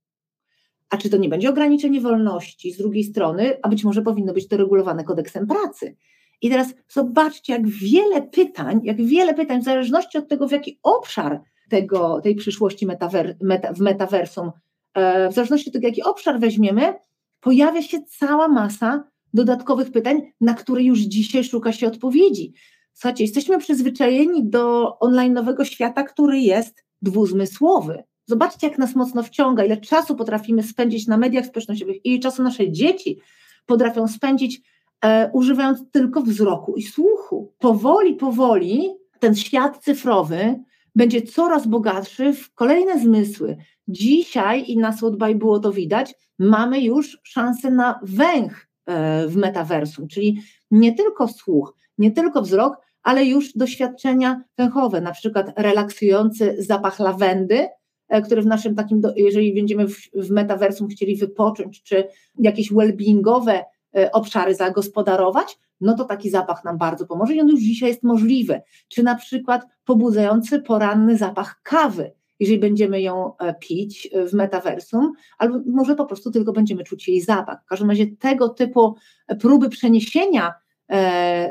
A 0.95 0.97
czy 0.97 1.09
to 1.09 1.17
nie 1.17 1.29
będzie 1.29 1.49
ograniczenie 1.49 2.01
wolności 2.01 2.71
z 2.71 2.77
drugiej 2.77 3.03
strony, 3.03 3.57
a 3.61 3.69
być 3.69 3.83
może 3.83 4.01
powinno 4.01 4.33
być 4.33 4.47
to 4.47 4.57
regulowane 4.57 5.03
kodeksem 5.03 5.47
pracy. 5.47 5.95
I 6.41 6.49
teraz 6.49 6.73
zobaczcie, 6.89 7.53
jak 7.53 7.67
wiele 7.67 8.21
pytań, 8.21 8.79
jak 8.83 9.01
wiele 9.01 9.33
pytań, 9.33 9.61
w 9.61 9.63
zależności 9.63 10.17
od 10.17 10.27
tego, 10.27 10.47
w 10.47 10.51
jaki 10.51 10.79
obszar 10.83 11.41
tego, 11.69 12.21
tej 12.21 12.35
przyszłości 12.35 12.85
metaver, 12.85 13.37
meta, 13.41 13.73
w 13.73 13.79
metaversum, 13.79 14.51
e, 14.93 15.29
w 15.29 15.33
zależności 15.33 15.69
od 15.69 15.73
tego, 15.73 15.87
jaki 15.87 16.03
obszar 16.03 16.39
weźmiemy, 16.39 16.93
pojawia 17.39 17.81
się 17.81 17.97
cała 18.19 18.47
masa 18.47 19.03
dodatkowych 19.33 19.91
pytań, 19.91 20.21
na 20.41 20.53
które 20.53 20.83
już 20.83 20.99
dzisiaj 20.99 21.43
szuka 21.43 21.71
się 21.71 21.87
odpowiedzi. 21.87 22.53
Słuchajcie, 22.93 23.23
jesteśmy 23.23 23.57
przyzwyczajeni 23.57 24.49
do 24.49 24.93
online'owego 25.01 25.63
świata, 25.63 26.03
który 26.03 26.39
jest 26.39 26.85
dwuzmysłowy. 27.01 28.03
Zobaczcie, 28.25 28.67
jak 28.67 28.77
nas 28.77 28.96
mocno 28.96 29.24
wciąga, 29.24 29.63
ile 29.63 29.77
czasu 29.77 30.15
potrafimy 30.15 30.63
spędzić 30.63 31.08
na 31.08 31.17
mediach 31.17 31.46
społecznościowych, 31.46 32.05
ile 32.05 32.20
czasu 32.20 32.44
nasze 32.44 32.72
dzieci 32.72 33.20
potrafią 33.65 34.08
spędzić 34.08 34.62
e, 35.01 35.29
używając 35.34 35.91
tylko 35.91 36.22
wzroku 36.22 36.74
i 36.75 36.84
słuchu. 36.84 37.53
Powoli, 37.60 38.15
powoli 38.15 38.89
ten 39.20 39.36
świat 39.36 39.77
cyfrowy 39.84 40.60
będzie 40.96 41.22
coraz 41.22 41.67
bogatszy 41.67 42.34
w 42.34 42.53
kolejne 42.53 43.00
zmysły. 43.00 43.58
Dzisiaj, 43.88 44.63
i 44.67 44.77
na 44.77 44.98
Southby 44.98 45.36
było 45.36 45.60
to 45.60 45.72
widać, 45.72 46.15
mamy 46.39 46.82
już 46.82 47.20
szansę 47.24 47.72
na 47.72 48.00
węch 48.03 48.67
e, 48.86 49.27
w 49.27 49.36
metaversum, 49.36 50.08
czyli 50.08 50.41
nie 50.72 50.94
tylko 50.94 51.27
słuch, 51.27 51.74
nie 51.98 52.12
tylko 52.12 52.41
wzrok, 52.41 52.77
ale 53.03 53.25
już 53.25 53.53
doświadczenia 53.53 54.41
węchowe, 54.58 55.01
na 55.01 55.12
przykład 55.12 55.53
relaksujący 55.58 56.55
zapach 56.60 57.00
lawendy, 57.00 57.67
e, 58.07 58.21
który 58.21 58.41
w 58.41 58.45
naszym 58.45 58.75
takim, 58.75 59.01
jeżeli 59.15 59.53
będziemy 59.53 59.88
w, 59.88 59.97
w 60.13 60.31
metaversum 60.31 60.88
chcieli 60.88 61.15
wypocząć, 61.15 61.83
czy 61.83 62.07
jakieś 62.39 62.71
well-beingowe 62.71 63.63
e, 63.95 64.12
obszary 64.12 64.55
zagospodarować, 64.55 65.59
no 65.81 65.95
to 65.95 66.05
taki 66.05 66.29
zapach 66.29 66.63
nam 66.63 66.77
bardzo 66.77 67.05
pomoże 67.05 67.33
i 67.33 67.41
on 67.41 67.50
już 67.50 67.59
dzisiaj 67.59 67.89
jest 67.89 68.03
możliwy. 68.03 68.62
Czy 68.88 69.03
na 69.03 69.15
przykład 69.15 69.65
pobudzający 69.85 70.59
poranny 70.59 71.17
zapach 71.17 71.62
kawy, 71.63 72.12
jeżeli 72.39 72.59
będziemy 72.59 73.01
ją 73.01 73.38
e, 73.38 73.53
pić 73.53 74.09
w 74.31 74.33
metaversum, 74.33 75.12
albo 75.38 75.59
może 75.65 75.95
po 75.95 76.05
prostu 76.05 76.31
tylko 76.31 76.51
będziemy 76.51 76.83
czuć 76.83 77.07
jej 77.07 77.21
zapach. 77.21 77.63
W 77.63 77.67
każdym 77.69 77.89
razie 77.89 78.07
tego 78.07 78.50
typu 78.50 78.95
próby 79.39 79.69
przeniesienia 79.69 80.53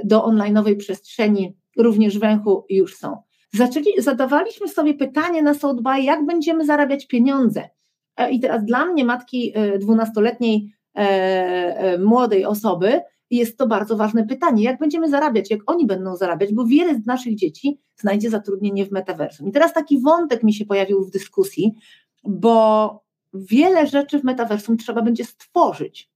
do 0.04 0.20
online'owej 0.20 0.76
przestrzeni 0.76 1.56
również 1.78 2.18
węchu 2.18 2.66
już 2.68 2.96
są. 2.96 3.22
Zaczęli, 3.54 3.86
zadawaliśmy 3.98 4.68
sobie 4.68 4.94
pytanie 4.94 5.42
na 5.42 5.54
Southby, 5.54 6.00
jak 6.00 6.26
będziemy 6.26 6.64
zarabiać 6.64 7.06
pieniądze. 7.06 7.68
E, 8.16 8.30
I 8.30 8.40
teraz 8.40 8.64
dla 8.64 8.86
mnie, 8.86 9.04
matki 9.04 9.54
dwunastoletniej 9.80 10.74
młodej 11.98 12.44
osoby, 12.44 13.00
jest 13.30 13.58
to 13.58 13.66
bardzo 13.66 13.96
ważne 13.96 14.26
pytanie, 14.26 14.64
jak 14.64 14.78
będziemy 14.78 15.08
zarabiać, 15.08 15.50
jak 15.50 15.60
oni 15.66 15.86
będą 15.86 16.16
zarabiać, 16.16 16.54
bo 16.54 16.66
wiele 16.66 16.94
z 16.94 17.06
naszych 17.06 17.34
dzieci 17.34 17.78
znajdzie 17.96 18.30
zatrudnienie 18.30 18.86
w 18.86 18.92
metaversum. 18.92 19.48
I 19.48 19.52
teraz 19.52 19.72
taki 19.72 20.00
wątek 20.00 20.42
mi 20.42 20.54
się 20.54 20.66
pojawił 20.66 21.04
w 21.04 21.10
dyskusji, 21.10 21.74
bo 22.24 23.04
wiele 23.34 23.86
rzeczy 23.86 24.18
w 24.18 24.24
metaversum 24.24 24.76
trzeba 24.76 25.02
będzie 25.02 25.24
stworzyć. 25.24 26.10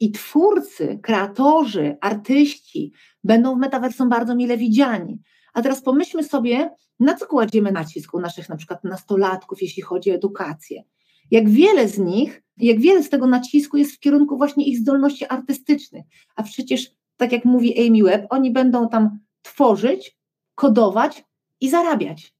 I 0.00 0.12
twórcy, 0.12 0.98
kreatorzy, 1.02 1.96
artyści 2.00 2.92
będą 3.24 3.54
w 3.54 3.58
metaversum 3.58 4.08
bardzo 4.08 4.34
mile 4.34 4.56
widziani. 4.56 5.18
A 5.56 5.62
teraz 5.62 5.82
pomyślmy 5.82 6.24
sobie, 6.24 6.70
na 7.00 7.14
co 7.14 7.26
kładziemy 7.26 7.72
nacisk 7.72 8.14
u 8.14 8.20
naszych 8.20 8.48
na 8.48 8.56
przykład 8.56 8.84
nastolatków, 8.84 9.62
jeśli 9.62 9.82
chodzi 9.82 10.10
o 10.10 10.14
edukację. 10.14 10.84
Jak 11.30 11.48
wiele 11.48 11.88
z 11.88 11.98
nich 11.98 12.42
jak 12.56 12.80
wiele 12.80 13.02
z 13.02 13.10
tego 13.10 13.26
nacisku 13.26 13.76
jest 13.76 13.92
w 13.92 13.98
kierunku 13.98 14.36
właśnie 14.36 14.66
ich 14.66 14.78
zdolności 14.78 15.26
artystycznych. 15.26 16.04
A 16.36 16.42
przecież, 16.42 16.90
tak 17.16 17.32
jak 17.32 17.44
mówi 17.44 17.88
Amy 17.88 18.02
Webb, 18.02 18.26
oni 18.30 18.50
będą 18.50 18.88
tam 18.88 19.18
tworzyć, 19.42 20.16
kodować 20.54 21.24
i 21.60 21.70
zarabiać. 21.70 22.34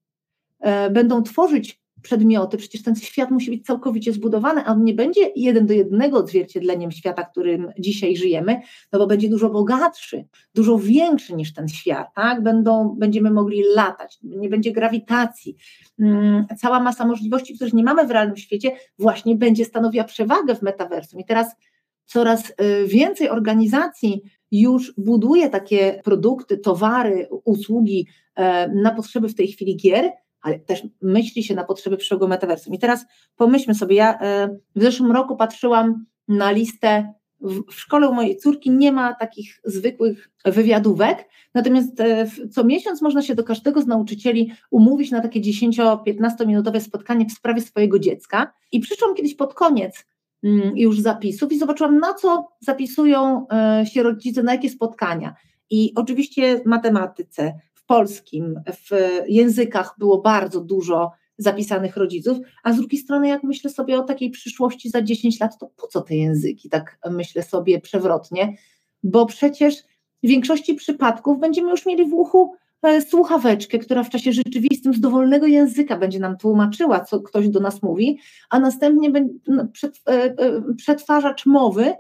E, 0.61 0.91
będą 0.91 1.23
tworzyć 1.23 1.81
przedmioty, 2.07 2.57
przecież 2.57 2.83
ten 2.83 2.97
świat 2.97 3.31
musi 3.31 3.51
być 3.51 3.67
całkowicie 3.67 4.13
zbudowany, 4.13 4.65
a 4.65 4.73
on 4.73 4.85
nie 4.85 4.95
będzie 4.95 5.33
jeden 5.37 5.67
do 5.67 5.75
jednego 5.75 6.19
odzwierciedleniem 6.19 6.91
świata, 6.91 7.25
którym 7.25 7.73
dzisiaj 7.79 8.17
żyjemy, 8.17 8.61
no 8.93 8.99
bo 8.99 9.07
będzie 9.07 9.29
dużo 9.29 9.51
bogatszy, 9.51 10.25
dużo 10.55 10.79
większy 10.79 11.35
niż 11.35 11.55
ten 11.55 11.69
świat, 11.69 12.09
tak? 12.15 12.43
Będą, 12.43 12.97
będziemy 12.99 13.31
mogli 13.31 13.63
latać, 13.75 14.19
nie 14.23 14.49
będzie 14.49 14.73
grawitacji. 14.73 15.57
Hmm, 16.01 16.47
cała 16.59 16.81
masa 16.81 17.07
możliwości, 17.07 17.55
których 17.55 17.75
nie 17.75 17.85
mamy 17.85 18.07
w 18.07 18.11
realnym 18.11 18.37
świecie, 18.37 18.73
właśnie 18.99 19.37
będzie 19.37 19.65
stanowiła 19.65 20.05
przewagę 20.05 20.55
w 20.55 20.63
metaversum. 20.63 21.21
I 21.21 21.25
teraz 21.25 21.57
coraz 22.05 22.51
y, 22.51 22.87
więcej 22.87 23.29
organizacji 23.29 24.23
już 24.51 24.95
buduje 24.99 25.51
takie 25.51 26.01
produkty, 26.05 26.59
towary, 26.59 27.29
usługi 27.45 28.07
e, 28.35 28.69
na 28.69 28.91
potrzeby 28.91 29.29
w 29.29 29.35
tej 29.35 29.49
chwili 29.49 29.77
gier, 29.77 30.13
ale 30.43 30.59
też 30.59 30.83
myśli 31.03 31.45
się 31.45 31.55
na 31.55 31.65
potrzeby 31.65 31.97
przyszłego 31.97 32.29
metaversum. 32.29 32.75
I 32.75 32.79
teraz 32.79 33.05
pomyślmy 33.37 33.75
sobie, 33.75 33.97
ja 33.97 34.19
e, 34.19 34.49
w 34.77 34.83
zeszłym 34.83 35.13
roku 35.13 35.37
patrzyłam 35.37 36.07
na 36.29 36.51
listę 36.51 37.13
w 37.41 37.81
szkole 37.81 38.09
u 38.09 38.15
mojej 38.15 38.37
córki 38.37 38.71
nie 38.71 38.93
ma 38.93 39.15
takich 39.15 39.61
zwykłych 39.65 40.31
wywiadówek, 40.45 41.29
natomiast 41.55 42.01
e, 42.01 42.27
co 42.51 42.65
miesiąc 42.65 43.03
można 43.03 43.23
się 43.23 43.35
do 43.35 43.45
każdego 43.45 43.83
z 43.83 43.87
nauczycieli 43.87 44.53
umówić 44.71 45.11
na 45.11 45.21
takie 45.21 45.41
10-15 45.41 46.47
minutowe 46.47 46.81
spotkanie 46.81 47.27
w 47.27 47.33
sprawie 47.33 47.61
swojego 47.61 47.99
dziecka. 47.99 48.53
I 48.73 48.81
przyszłam 48.81 49.15
kiedyś 49.15 49.35
pod 49.35 49.55
koniec 49.55 50.07
mm, 50.45 50.77
już 50.77 51.01
zapisów 51.01 51.53
i 51.53 51.59
zobaczyłam, 51.59 51.99
na 51.99 52.15
co 52.15 52.49
zapisują 52.61 53.47
e, 53.49 53.87
się 53.87 54.03
rodzice, 54.03 54.43
na 54.43 54.53
jakie 54.53 54.71
spotkania. 54.71 55.35
I 55.71 55.93
oczywiście 55.95 56.61
matematyce, 56.65 57.61
polskim, 57.87 58.61
w 58.67 58.91
językach 59.29 59.95
było 59.99 60.21
bardzo 60.21 60.61
dużo 60.61 61.11
zapisanych 61.39 61.97
rodziców, 61.97 62.39
a 62.63 62.73
z 62.73 62.77
drugiej 62.77 63.01
strony, 63.01 63.29
jak 63.29 63.43
myślę 63.43 63.71
sobie 63.71 63.99
o 63.99 64.03
takiej 64.03 64.31
przyszłości 64.31 64.91
za 64.91 65.03
10 65.03 65.41
lat, 65.41 65.59
to 65.59 65.71
po 65.77 65.87
co 65.87 66.01
te 66.01 66.17
języki, 66.17 66.69
tak 66.69 66.99
myślę 67.11 67.43
sobie 67.43 67.81
przewrotnie, 67.81 68.57
bo 69.03 69.27
przecież 69.27 69.77
w 70.23 70.29
większości 70.29 70.75
przypadków 70.75 71.41
będziemy 71.41 71.71
już 71.71 71.87
mieli 71.87 72.09
w 72.09 72.15
uchu 72.15 72.55
e, 72.83 73.03
słuchaweczkę, 73.03 73.79
która 73.79 74.03
w 74.03 74.11
czasie 74.11 74.33
rzeczywistym 74.33 74.95
z 74.95 75.01
dowolnego 75.01 75.47
języka 75.47 75.97
będzie 75.97 76.19
nam 76.19 76.37
tłumaczyła, 76.37 77.01
co 77.01 77.21
ktoś 77.21 77.49
do 77.49 77.61
nas 77.61 77.83
mówi, 77.83 78.19
a 78.51 78.61
następnie 78.61 79.11
e, 79.11 80.13
e, 80.13 80.63
przetwarzacz 80.77 81.47
mowy 81.47 81.95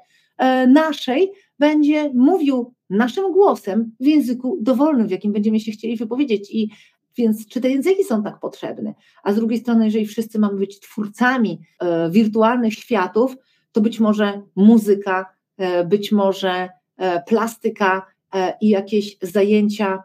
naszej 0.68 1.32
będzie 1.58 2.10
mówił 2.14 2.74
naszym 2.90 3.32
głosem 3.32 3.92
w 4.00 4.06
języku 4.06 4.58
dowolnym, 4.60 5.08
w 5.08 5.10
jakim 5.10 5.32
będziemy 5.32 5.60
się 5.60 5.72
chcieli 5.72 5.96
wypowiedzieć. 5.96 6.54
I 6.54 6.70
więc 7.18 7.48
czy 7.48 7.60
te 7.60 7.70
języki 7.70 8.04
są 8.04 8.22
tak 8.22 8.40
potrzebne? 8.40 8.94
A 9.22 9.32
z 9.32 9.36
drugiej 9.36 9.58
strony, 9.58 9.84
jeżeli 9.84 10.06
wszyscy 10.06 10.38
mamy 10.38 10.58
być 10.58 10.80
twórcami 10.80 11.60
e, 11.80 12.10
wirtualnych 12.10 12.74
światów, 12.74 13.36
to 13.72 13.80
być 13.80 14.00
może 14.00 14.42
muzyka, 14.56 15.26
e, 15.56 15.84
być 15.84 16.12
może 16.12 16.68
e, 16.96 17.22
plastyka 17.22 18.06
e, 18.34 18.52
i 18.60 18.68
jakieś 18.68 19.18
zajęcia 19.22 20.02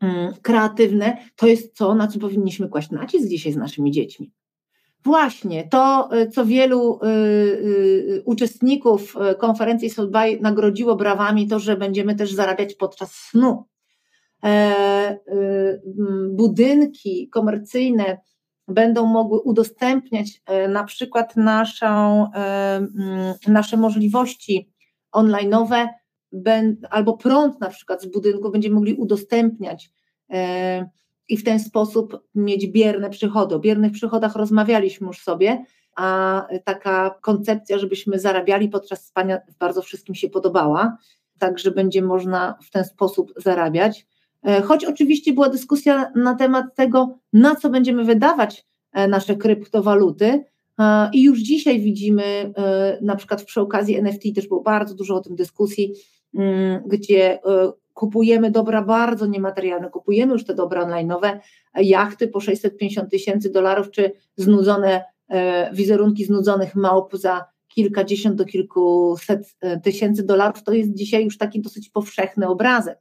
mm, 0.00 0.34
kreatywne, 0.42 1.16
to 1.36 1.46
jest 1.46 1.76
to, 1.76 1.94
na 1.94 2.08
co 2.08 2.18
powinniśmy 2.18 2.68
kłaść 2.68 2.90
nacisk 2.90 3.28
dzisiaj 3.28 3.52
z 3.52 3.56
naszymi 3.56 3.90
dziećmi. 3.90 4.30
Właśnie 5.04 5.68
to, 5.68 6.08
e, 6.12 6.28
co 6.28 6.46
wielu 6.46 7.00
y, 7.02 7.08
y, 7.08 8.22
uczestników 8.24 9.14
konferencji 9.38 9.90
Soulby 9.90 10.38
nagrodziło 10.40 10.96
brawami, 10.96 11.48
to, 11.48 11.58
że 11.58 11.76
będziemy 11.76 12.14
też 12.14 12.32
zarabiać 12.32 12.74
podczas 12.74 13.12
snu. 13.12 13.64
E, 14.44 15.18
y, 15.28 15.82
budynki 16.30 17.28
komercyjne 17.28 18.18
będą 18.68 19.06
mogły 19.06 19.40
udostępniać 19.40 20.42
e, 20.46 20.68
na 20.68 20.84
przykład 20.84 21.36
naszą, 21.36 22.26
e, 22.34 22.86
nasze 23.48 23.76
możliwości 23.76 24.70
online'owe 25.16 25.88
albo 26.90 27.16
prąd 27.16 27.60
na 27.60 27.68
przykład 27.68 28.02
z 28.02 28.06
budynku 28.06 28.50
będziemy 28.50 28.74
mogli 28.74 28.94
udostępniać 28.94 29.90
i 31.28 31.36
w 31.36 31.44
ten 31.44 31.60
sposób 31.60 32.20
mieć 32.34 32.66
bierne 32.66 33.10
przychody. 33.10 33.54
O 33.54 33.58
biernych 33.58 33.92
przychodach 33.92 34.36
rozmawialiśmy 34.36 35.06
już 35.06 35.20
sobie, 35.20 35.64
a 35.96 36.46
taka 36.64 37.10
koncepcja, 37.20 37.78
żebyśmy 37.78 38.18
zarabiali 38.18 38.68
podczas 38.68 39.06
spania 39.06 39.40
bardzo 39.58 39.82
wszystkim 39.82 40.14
się 40.14 40.28
podobała, 40.28 40.96
także 41.38 41.70
będzie 41.70 42.02
można 42.02 42.58
w 42.62 42.70
ten 42.70 42.84
sposób 42.84 43.32
zarabiać. 43.36 44.06
E, 44.44 44.62
choć 44.62 44.84
oczywiście 44.84 45.32
była 45.32 45.48
dyskusja 45.48 46.12
na 46.14 46.34
temat 46.34 46.74
tego, 46.74 47.18
na 47.32 47.54
co 47.54 47.70
będziemy 47.70 48.04
wydawać 48.04 48.66
e, 48.92 49.08
nasze 49.08 49.36
kryptowaluty. 49.36 50.44
E, 50.78 51.10
I 51.12 51.22
już 51.22 51.40
dzisiaj 51.40 51.80
widzimy, 51.80 52.52
na 53.02 53.16
przykład 53.16 53.44
przy 53.44 53.60
okazji 53.60 53.96
NFT 53.96 54.22
też 54.34 54.48
było 54.48 54.62
bardzo 54.62 54.94
dużo 54.94 55.14
o 55.14 55.20
tym 55.20 55.36
dyskusji, 55.36 55.94
mm, 56.34 56.82
gdzie 56.86 57.38
kupujemy 57.94 58.50
dobra 58.50 58.82
bardzo 58.82 59.26
niematerialne, 59.26 59.90
kupujemy 59.90 60.32
już 60.32 60.44
te 60.44 60.54
dobra 60.54 60.86
online'owe, 60.86 61.38
jachty 61.74 62.28
po 62.28 62.40
650 62.40 63.10
tysięcy 63.10 63.50
dolarów, 63.50 63.90
czy 63.90 64.12
znudzone 64.36 65.04
wizerunki 65.72 66.24
znudzonych 66.24 66.74
małp 66.74 67.16
za 67.16 67.44
kilkadziesiąt 67.68 68.36
do 68.36 68.44
kilkuset 68.44 69.56
tysięcy 69.82 70.22
dolarów, 70.22 70.62
to 70.62 70.72
jest 70.72 70.94
dzisiaj 70.94 71.24
już 71.24 71.38
taki 71.38 71.60
dosyć 71.60 71.90
powszechny 71.90 72.48
obrazek. 72.48 72.98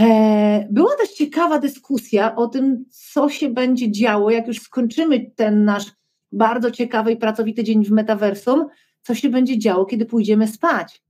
E, 0.00 0.68
była 0.70 0.96
też 0.96 1.10
ciekawa 1.10 1.58
dyskusja 1.58 2.36
o 2.36 2.48
tym, 2.48 2.84
co 2.90 3.28
się 3.28 3.48
będzie 3.48 3.90
działo, 3.90 4.30
jak 4.30 4.46
już 4.46 4.60
skończymy 4.60 5.30
ten 5.36 5.64
nasz 5.64 5.84
bardzo 6.32 6.70
ciekawy 6.70 7.12
i 7.12 7.16
pracowity 7.16 7.64
dzień 7.64 7.84
w 7.84 7.90
metaversum, 7.90 8.66
co 9.02 9.14
się 9.14 9.28
będzie 9.28 9.58
działo, 9.58 9.84
kiedy 9.84 10.06
pójdziemy 10.06 10.48
spać. 10.48 11.02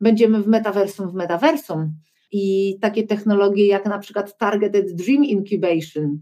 Będziemy 0.00 0.42
w 0.42 0.46
metaversum 0.46 1.10
w 1.10 1.14
metaversum 1.14 1.92
i 2.38 2.78
takie 2.80 3.06
technologie 3.06 3.66
jak 3.66 3.86
na 3.86 3.98
przykład 3.98 4.38
Targeted 4.38 4.94
Dream 4.94 5.24
Incubation, 5.24 6.18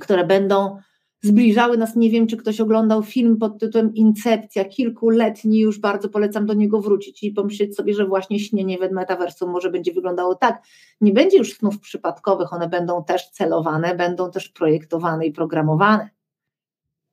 które 0.00 0.26
będą 0.26 0.76
zbliżały 1.22 1.78
nas. 1.78 1.96
Nie 1.96 2.10
wiem, 2.10 2.26
czy 2.26 2.36
ktoś 2.36 2.60
oglądał 2.60 3.02
film 3.02 3.36
pod 3.36 3.58
tytułem 3.58 3.94
Incepcja, 3.94 4.64
kilkuletni, 4.64 5.60
już 5.60 5.78
bardzo 5.78 6.08
polecam 6.08 6.46
do 6.46 6.54
niego 6.54 6.80
wrócić 6.80 7.22
i 7.22 7.30
pomyśleć 7.30 7.76
sobie, 7.76 7.94
że 7.94 8.06
właśnie 8.06 8.40
śnienie 8.40 8.78
w 8.78 8.92
metaversum 8.92 9.50
może 9.50 9.70
będzie 9.70 9.92
wyglądało 9.92 10.34
tak. 10.34 10.62
Nie 11.00 11.12
będzie 11.12 11.38
już 11.38 11.56
snów 11.56 11.80
przypadkowych, 11.80 12.52
one 12.52 12.68
będą 12.68 13.04
też 13.04 13.30
celowane, 13.30 13.94
będą 13.94 14.30
też 14.30 14.48
projektowane 14.48 15.26
i 15.26 15.32
programowane. 15.32 16.10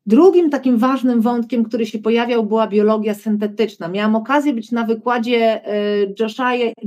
Drugim 0.05 0.49
takim 0.49 0.77
ważnym 0.77 1.21
wątkiem, 1.21 1.63
który 1.63 1.85
się 1.85 1.99
pojawiał, 1.99 2.45
była 2.45 2.67
biologia 2.67 3.13
syntetyczna. 3.13 3.87
Miałam 3.87 4.15
okazję 4.15 4.53
być 4.53 4.71
na 4.71 4.83
wykładzie 4.83 5.65
e, 5.65 5.75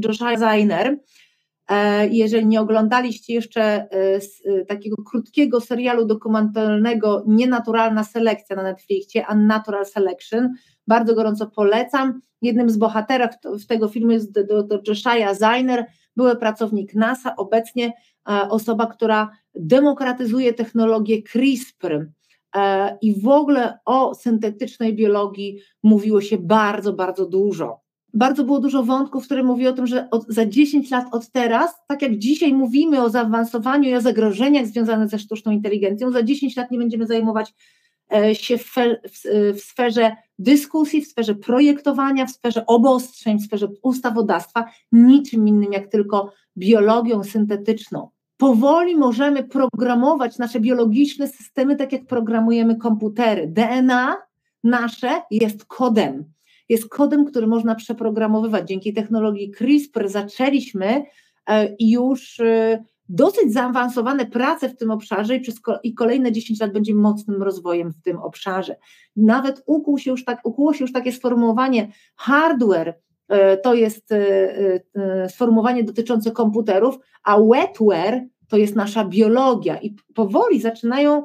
Joshua 0.05 0.37
Zainer, 0.37 0.99
E, 1.69 2.09
jeżeli 2.09 2.47
nie 2.47 2.61
oglądaliście 2.61 3.35
jeszcze 3.35 3.63
e, 3.63 4.65
takiego 4.65 4.97
krótkiego 5.03 5.61
serialu 5.61 6.05
dokumentalnego 6.05 7.25
Nienaturalna 7.27 8.05
selekcja 8.05 8.57
na 8.57 8.63
Netflixie, 8.63 9.25
Unnatural 9.33 9.87
Selection, 9.87 10.55
bardzo 10.87 11.15
gorąco 11.15 11.47
polecam. 11.47 12.21
Jednym 12.43 12.71
z 12.71 12.77
bohaterów 12.77 13.31
w 13.45 13.67
tego 13.67 13.89
filmu 13.89 14.11
jest 14.11 14.33
dr 14.33 14.81
Josiah 14.89 15.37
Zainer, 15.37 15.87
były 16.17 16.37
pracownik 16.37 16.95
NASA, 16.95 17.37
obecnie 17.37 17.93
osoba, 18.51 18.87
która 18.87 19.31
demokratyzuje 19.55 20.55
technologię 20.55 21.23
CRISPR. 21.23 22.07
I 23.03 23.21
w 23.21 23.29
ogóle 23.29 23.79
o 23.85 24.15
syntetycznej 24.15 24.97
biologii 24.97 25.61
mówiło 25.83 26.21
się 26.21 26.39
bardzo, 26.39 26.93
bardzo 26.93 27.27
dużo 27.27 27.89
bardzo 28.15 28.45
było 28.45 28.61
dużo 28.61 28.83
wątków, 28.83 29.25
które 29.25 29.43
mówi 29.43 29.67
o 29.67 29.73
tym, 29.73 29.87
że 29.87 30.11
od, 30.11 30.27
za 30.29 30.47
10 30.47 30.91
lat 30.91 31.07
od 31.13 31.31
teraz, 31.31 31.75
tak 31.89 32.03
jak 32.03 32.19
dzisiaj 32.19 32.53
mówimy 32.53 33.03
o 33.03 33.11
zaawansowaniu 33.11 33.91
i 33.91 33.95
o 33.95 34.01
zagrożeniach 34.01 34.67
związanych 34.67 35.09
ze 35.09 35.19
sztuczną 35.19 35.53
inteligencją, 35.53 36.11
za 36.11 36.23
10 36.23 36.57
lat 36.57 36.71
nie 36.71 36.79
będziemy 36.79 37.07
zajmować 37.07 37.55
e, 38.15 38.35
się 38.35 38.59
w, 38.59 38.65
w, 38.65 39.23
w 39.55 39.61
sferze 39.61 40.17
dyskusji, 40.39 41.03
w 41.03 41.09
sferze 41.09 41.35
projektowania, 41.35 42.27
w 42.27 42.31
sferze 42.31 42.67
obostrzeń, 42.67 43.39
w 43.39 43.43
sferze 43.43 43.69
ustawodawstwa, 43.83 44.65
niczym 44.93 45.49
innym 45.49 45.73
jak 45.73 45.87
tylko 45.87 46.33
biologią 46.57 47.25
syntetyczną. 47.25 48.09
Powoli 48.39 48.97
możemy 48.97 49.45
programować 49.45 50.39
nasze 50.39 50.61
biologiczne 50.61 51.29
systemy, 51.29 51.77
tak 51.77 51.93
jak 51.93 52.07
programujemy 52.07 52.77
komputery. 52.77 53.47
DNA 53.47 54.17
nasze 54.65 55.23
jest 55.31 55.65
kodem 55.65 56.25
jest 56.69 56.89
kodem, 56.89 57.25
który 57.25 57.47
można 57.47 57.75
przeprogramowywać. 57.75 58.69
Dzięki 58.69 58.95
technologii 58.95 59.51
CRISPR 59.51 60.09
zaczęliśmy 60.09 61.05
e, 61.49 61.77
już 61.81 62.41
e, 62.41 62.85
dosyć 63.09 63.53
zaawansowane 63.53 64.27
prace 64.27 64.69
w 64.69 64.77
tym 64.77 64.91
obszarze 64.91 65.37
i, 65.37 65.41
przez, 65.41 65.61
i 65.83 65.95
kolejne 65.95 66.33
10 66.33 66.61
lat 66.61 66.73
będzie 66.73 66.95
mocnym 66.95 67.43
rozwojem 67.43 67.93
w 67.93 68.03
tym 68.03 68.17
obszarze. 68.17 68.77
Nawet 69.17 69.63
ukuł 69.67 69.99
się 69.99 70.11
już 70.11 70.25
tak, 70.25 70.41
ukuło 70.45 70.75
się 70.75 70.85
już 70.85 70.93
takie 70.93 71.13
sformułowanie 71.13 71.93
hardware, 72.17 72.95
to 73.63 73.75
jest 73.75 74.09
sformułowanie 75.29 75.85
dotyczące 75.85 76.31
komputerów, 76.31 76.99
a 77.25 77.39
wetware 77.41 78.21
to 78.49 78.57
jest 78.57 78.77
nasza 78.77 79.05
biologia 79.05 79.77
i 79.81 79.97
powoli 80.15 80.61
zaczynają 80.61 81.23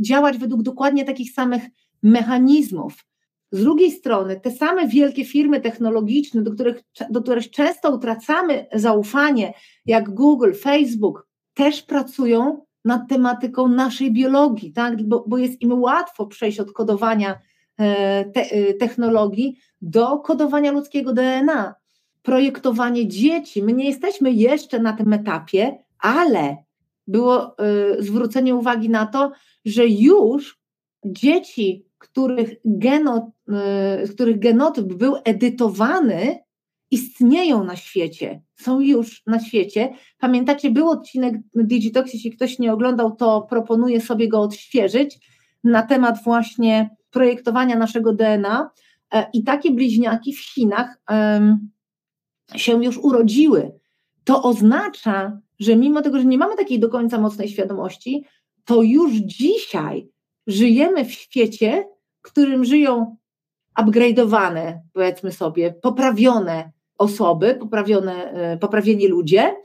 działać 0.00 0.38
według 0.38 0.62
dokładnie 0.62 1.04
takich 1.04 1.32
samych 1.32 1.62
mechanizmów. 2.02 3.04
Z 3.52 3.60
drugiej 3.64 3.90
strony, 3.90 4.40
te 4.40 4.50
same 4.50 4.88
wielkie 4.88 5.24
firmy 5.24 5.60
technologiczne, 5.60 6.42
do 6.42 6.52
których, 6.52 6.82
do 7.10 7.22
których 7.22 7.50
często 7.50 7.94
utracamy 7.94 8.66
zaufanie, 8.74 9.54
jak 9.86 10.10
Google, 10.10 10.52
Facebook, 10.52 11.28
też 11.54 11.82
pracują 11.82 12.64
nad 12.84 13.08
tematyką 13.08 13.68
naszej 13.68 14.12
biologii, 14.12 14.72
tak? 14.72 15.02
bo, 15.02 15.24
bo 15.28 15.38
jest 15.38 15.62
im 15.62 15.82
łatwo 15.82 16.26
przejść 16.26 16.60
od 16.60 16.72
kodowania 16.72 17.30
e, 17.30 17.38
te, 18.34 18.50
e, 18.50 18.74
technologii 18.74 19.56
do 19.80 20.18
kodowania 20.18 20.72
ludzkiego 20.72 21.12
DNA. 21.12 21.74
projektowanie 22.22 23.08
dzieci. 23.08 23.62
My 23.62 23.72
nie 23.72 23.84
jesteśmy 23.84 24.32
jeszcze 24.32 24.78
na 24.78 24.92
tym 24.92 25.12
etapie, 25.12 25.78
ale 25.98 26.56
było 27.06 27.56
y, 27.98 28.02
zwrócenie 28.02 28.54
uwagi 28.54 28.88
na 28.88 29.06
to, 29.06 29.32
że 29.64 29.86
już 29.86 30.60
dzieci, 31.04 31.86
których, 31.98 32.54
genot, 32.64 33.24
których 34.14 34.38
genotyp 34.38 34.94
był 34.94 35.16
edytowany, 35.24 36.38
istnieją 36.90 37.64
na 37.64 37.76
świecie, 37.76 38.42
są 38.54 38.80
już 38.80 39.22
na 39.26 39.40
świecie. 39.40 39.94
Pamiętacie, 40.18 40.70
był 40.70 40.90
odcinek 40.90 41.34
Digitox, 41.54 42.14
jeśli 42.14 42.30
ktoś 42.30 42.58
nie 42.58 42.72
oglądał, 42.72 43.16
to 43.16 43.46
proponuję 43.50 44.00
sobie 44.00 44.28
go 44.28 44.40
odświeżyć 44.40 45.18
na 45.64 45.82
temat 45.82 46.24
właśnie 46.24 46.96
projektowania 47.10 47.76
naszego 47.76 48.12
DNA. 48.12 48.70
E, 49.12 49.26
I 49.32 49.44
takie 49.44 49.70
bliźniaki 49.70 50.32
w 50.32 50.40
Chinach 50.40 50.98
się 52.56 52.84
już 52.84 52.98
urodziły. 52.98 53.72
To 54.24 54.42
oznacza, 54.42 55.40
że 55.60 55.76
mimo 55.76 56.02
tego, 56.02 56.18
że 56.18 56.24
nie 56.24 56.38
mamy 56.38 56.56
takiej 56.56 56.80
do 56.80 56.88
końca 56.88 57.18
mocnej 57.18 57.48
świadomości, 57.48 58.24
to 58.64 58.82
już 58.82 59.12
dzisiaj 59.12 60.08
żyjemy 60.46 61.04
w 61.04 61.12
świecie, 61.12 61.88
w 62.22 62.22
którym 62.22 62.64
żyją 62.64 63.16
upgrade'owane, 63.78 64.78
powiedzmy 64.92 65.32
sobie, 65.32 65.74
poprawione 65.82 66.72
osoby, 66.98 67.54
poprawione, 67.60 68.32
e, 68.32 68.58
poprawieni 68.58 69.08
ludzie 69.08 69.56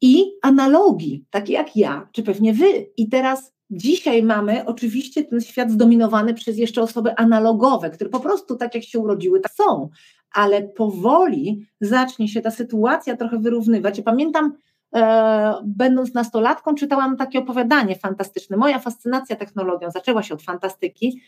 i 0.00 0.24
analogii, 0.42 1.24
takie 1.30 1.52
jak 1.52 1.76
ja, 1.76 2.08
czy 2.12 2.22
pewnie 2.22 2.52
wy. 2.52 2.90
I 2.96 3.08
teraz 3.08 3.53
dzisiaj 3.76 4.22
mamy 4.22 4.66
oczywiście 4.66 5.24
ten 5.24 5.40
świat 5.40 5.70
zdominowany 5.70 6.34
przez 6.34 6.58
jeszcze 6.58 6.82
osoby 6.82 7.16
analogowe, 7.16 7.90
które 7.90 8.10
po 8.10 8.20
prostu 8.20 8.56
tak 8.56 8.74
jak 8.74 8.84
się 8.84 8.98
urodziły, 8.98 9.40
tak 9.40 9.52
są, 9.52 9.88
ale 10.34 10.62
powoli 10.62 11.66
zacznie 11.80 12.28
się 12.28 12.40
ta 12.40 12.50
sytuacja 12.50 13.16
trochę 13.16 13.38
wyrównywać. 13.38 13.98
Ja 13.98 14.04
pamiętam, 14.04 14.52
e, 14.94 15.54
będąc 15.64 16.14
nastolatką, 16.14 16.74
czytałam 16.74 17.16
takie 17.16 17.38
opowiadanie 17.38 17.96
fantastyczne. 17.96 18.56
Moja 18.56 18.78
fascynacja 18.78 19.36
technologią 19.36 19.90
zaczęła 19.90 20.22
się 20.22 20.34
od 20.34 20.42
fantastyki 20.42 21.20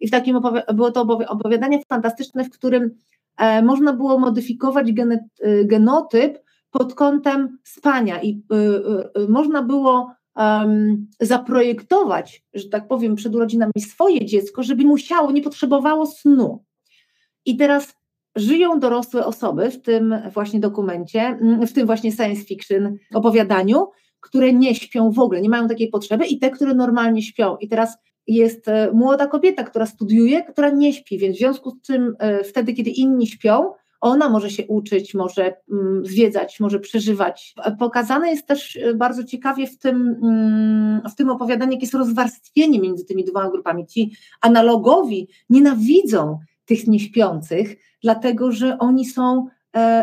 i 0.00 0.08
w 0.08 0.10
takim 0.10 0.40
było 0.74 0.90
to 0.90 1.02
opowiadanie 1.28 1.82
fantastyczne, 1.88 2.44
w 2.44 2.50
którym 2.50 2.90
e, 3.38 3.62
można 3.62 3.92
było 3.92 4.18
modyfikować 4.18 4.88
e, 4.88 5.64
genotyp 5.64 6.38
pod 6.70 6.94
kątem 6.94 7.58
spania 7.64 8.22
i 8.22 8.42
e, 9.16 9.26
można 9.28 9.62
było 9.62 10.12
zaprojektować, 11.20 12.44
że 12.54 12.68
tak 12.68 12.88
powiem, 12.88 13.14
przed 13.14 13.34
urodzinami 13.34 13.72
swoje 13.80 14.26
dziecko, 14.26 14.62
żeby 14.62 14.84
musiało, 14.84 15.30
nie 15.30 15.42
potrzebowało 15.42 16.06
snu. 16.06 16.64
I 17.44 17.56
teraz 17.56 17.94
żyją 18.36 18.80
dorosłe 18.80 19.26
osoby 19.26 19.70
w 19.70 19.82
tym 19.82 20.14
właśnie 20.32 20.60
dokumencie, 20.60 21.38
w 21.66 21.72
tym 21.72 21.86
właśnie 21.86 22.12
science 22.12 22.44
fiction 22.44 22.96
opowiadaniu, 23.14 23.86
które 24.20 24.52
nie 24.52 24.74
śpią 24.74 25.10
w 25.10 25.18
ogóle, 25.18 25.40
nie 25.40 25.48
mają 25.48 25.68
takiej 25.68 25.88
potrzeby 25.88 26.26
i 26.26 26.38
te, 26.38 26.50
które 26.50 26.74
normalnie 26.74 27.22
śpią. 27.22 27.56
I 27.56 27.68
teraz 27.68 27.96
jest 28.26 28.68
e, 28.68 28.90
młoda 28.92 29.26
kobieta, 29.26 29.64
która 29.64 29.86
studiuje, 29.86 30.42
która 30.42 30.70
nie 30.70 30.92
śpi, 30.92 31.18
więc 31.18 31.36
w 31.36 31.38
związku 31.38 31.70
z 31.70 31.82
czym 31.82 32.14
e, 32.18 32.44
wtedy, 32.44 32.72
kiedy 32.72 32.90
inni 32.90 33.26
śpią, 33.26 33.72
ona 34.00 34.28
może 34.28 34.50
się 34.50 34.66
uczyć, 34.66 35.14
może 35.14 35.54
mm, 35.72 36.06
zwiedzać, 36.06 36.60
może 36.60 36.80
przeżywać. 36.80 37.54
Pokazane 37.78 38.30
jest 38.30 38.46
też 38.46 38.76
e, 38.76 38.94
bardzo 38.94 39.24
ciekawie 39.24 39.66
w 39.66 39.78
tym, 39.78 40.16
mm, 40.22 41.00
w 41.10 41.14
tym 41.14 41.30
opowiadaniu, 41.30 41.72
jakie 41.72 41.84
jest 41.84 41.94
rozwarstwienie 41.94 42.80
między 42.80 43.04
tymi 43.04 43.24
dwoma 43.24 43.50
grupami. 43.50 43.86
Ci 43.86 44.12
analogowi 44.40 45.28
nienawidzą 45.50 46.38
tych 46.64 46.86
nieśpiących, 46.86 47.76
dlatego 48.02 48.52
że 48.52 48.78
oni 48.78 49.04
są 49.04 49.46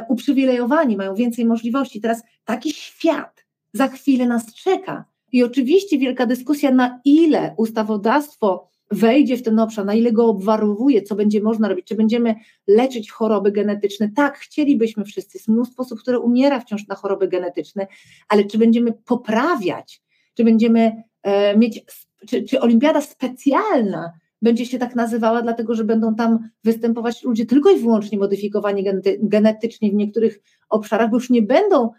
uprzywilejowani, 0.10 0.97
mają 0.97 1.15
więcej 1.15 1.45
możliwości. 1.45 2.01
Teraz 2.01 2.23
taki 2.45 2.71
świat 2.71 3.45
za 3.73 3.88
chwilę 3.88 4.25
nas 4.25 4.53
czeka 4.53 5.05
i 5.31 5.43
oczywiście 5.43 5.97
wielka 5.97 6.25
dyskusja, 6.25 6.71
na 6.71 6.99
ile 7.05 7.53
ustawodawstwo 7.57 8.69
wejdzie 8.91 9.38
w 9.38 9.43
ten 9.43 9.60
obszar, 9.60 9.86
na 9.86 9.93
ile 9.93 10.12
go 10.12 10.26
obwarowuje, 10.26 11.02
co 11.02 11.15
będzie 11.15 11.41
można 11.41 11.67
robić, 11.67 11.88
czy 11.88 11.95
będziemy 11.95 12.36
leczyć 12.67 13.12
choroby 13.12 13.52
genetyczne. 13.52 14.10
Tak, 14.15 14.38
chcielibyśmy 14.38 15.06
wszyscy. 15.06 15.38
Jest 15.38 15.47
mnóstwo 15.47 15.84
osób, 15.84 16.00
które 16.00 16.19
umiera 16.19 16.60
wciąż 16.60 16.88
na 16.88 16.95
choroby 16.95 17.28
genetyczne, 17.28 17.88
ale 18.30 18.45
czy 18.45 18.58
będziemy 18.58 18.93
poprawiać, 18.93 20.02
czy 20.34 20.43
będziemy 20.43 21.04
e, 21.23 21.58
mieć, 21.58 21.86
czy, 22.28 22.43
czy 22.43 22.60
olimpiada 22.60 23.02
specjalna 23.02 24.12
będzie 24.41 24.65
się 24.65 24.80
tak 24.80 24.95
nazywała, 24.95 25.41
dlatego 25.41 25.76
że 25.76 25.84
będą 25.84 26.15
tam 26.15 26.50
występować 26.63 27.23
ludzie 27.23 27.45
tylko 27.45 27.71
i 27.71 27.80
wyłącznie 27.80 28.17
modyfikowani 28.17 28.86
genetycznie 29.19 29.91
w 29.91 29.93
niektórych 29.93 30.39
obszarach, 30.69 31.10
bo 31.10 31.17
już 31.17 31.30
nie 31.30 31.41
będą 31.41 31.89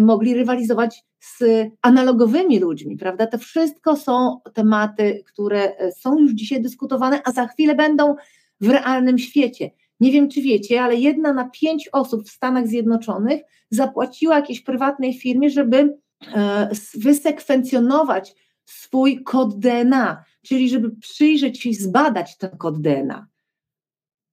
mogli 0.00 0.34
rywalizować 0.34 1.04
z 1.22 1.42
analogowymi 1.82 2.58
ludźmi, 2.58 2.96
prawda? 2.96 3.26
To 3.26 3.38
wszystko 3.38 3.96
są 3.96 4.40
tematy, 4.54 5.22
które 5.26 5.76
e, 5.76 5.92
są 5.92 6.18
już 6.18 6.32
dzisiaj 6.32 6.62
dyskutowane, 6.62 7.20
a 7.24 7.32
za 7.32 7.46
chwilę 7.46 7.74
będą 7.74 8.14
w 8.60 8.70
realnym 8.70 9.18
świecie. 9.18 9.70
Nie 10.00 10.12
wiem, 10.12 10.28
czy 10.28 10.42
wiecie, 10.42 10.82
ale 10.82 10.96
jedna 10.96 11.32
na 11.32 11.50
pięć 11.50 11.88
osób 11.92 12.24
w 12.24 12.30
Stanach 12.30 12.68
Zjednoczonych 12.68 13.42
zapłaciła 13.70 14.36
jakiejś 14.36 14.60
prywatnej 14.60 15.14
firmie, 15.14 15.50
żeby 15.50 15.98
e, 16.34 16.68
wysekwencjonować 16.94 18.34
swój 18.64 19.22
kod 19.24 19.58
DNA, 19.58 20.24
czyli 20.42 20.68
żeby 20.68 20.96
przyjrzeć 20.96 21.60
się 21.60 21.68
i 21.68 21.74
zbadać 21.74 22.38
ten 22.38 22.50
kod 22.50 22.80
DNA. 22.80 23.26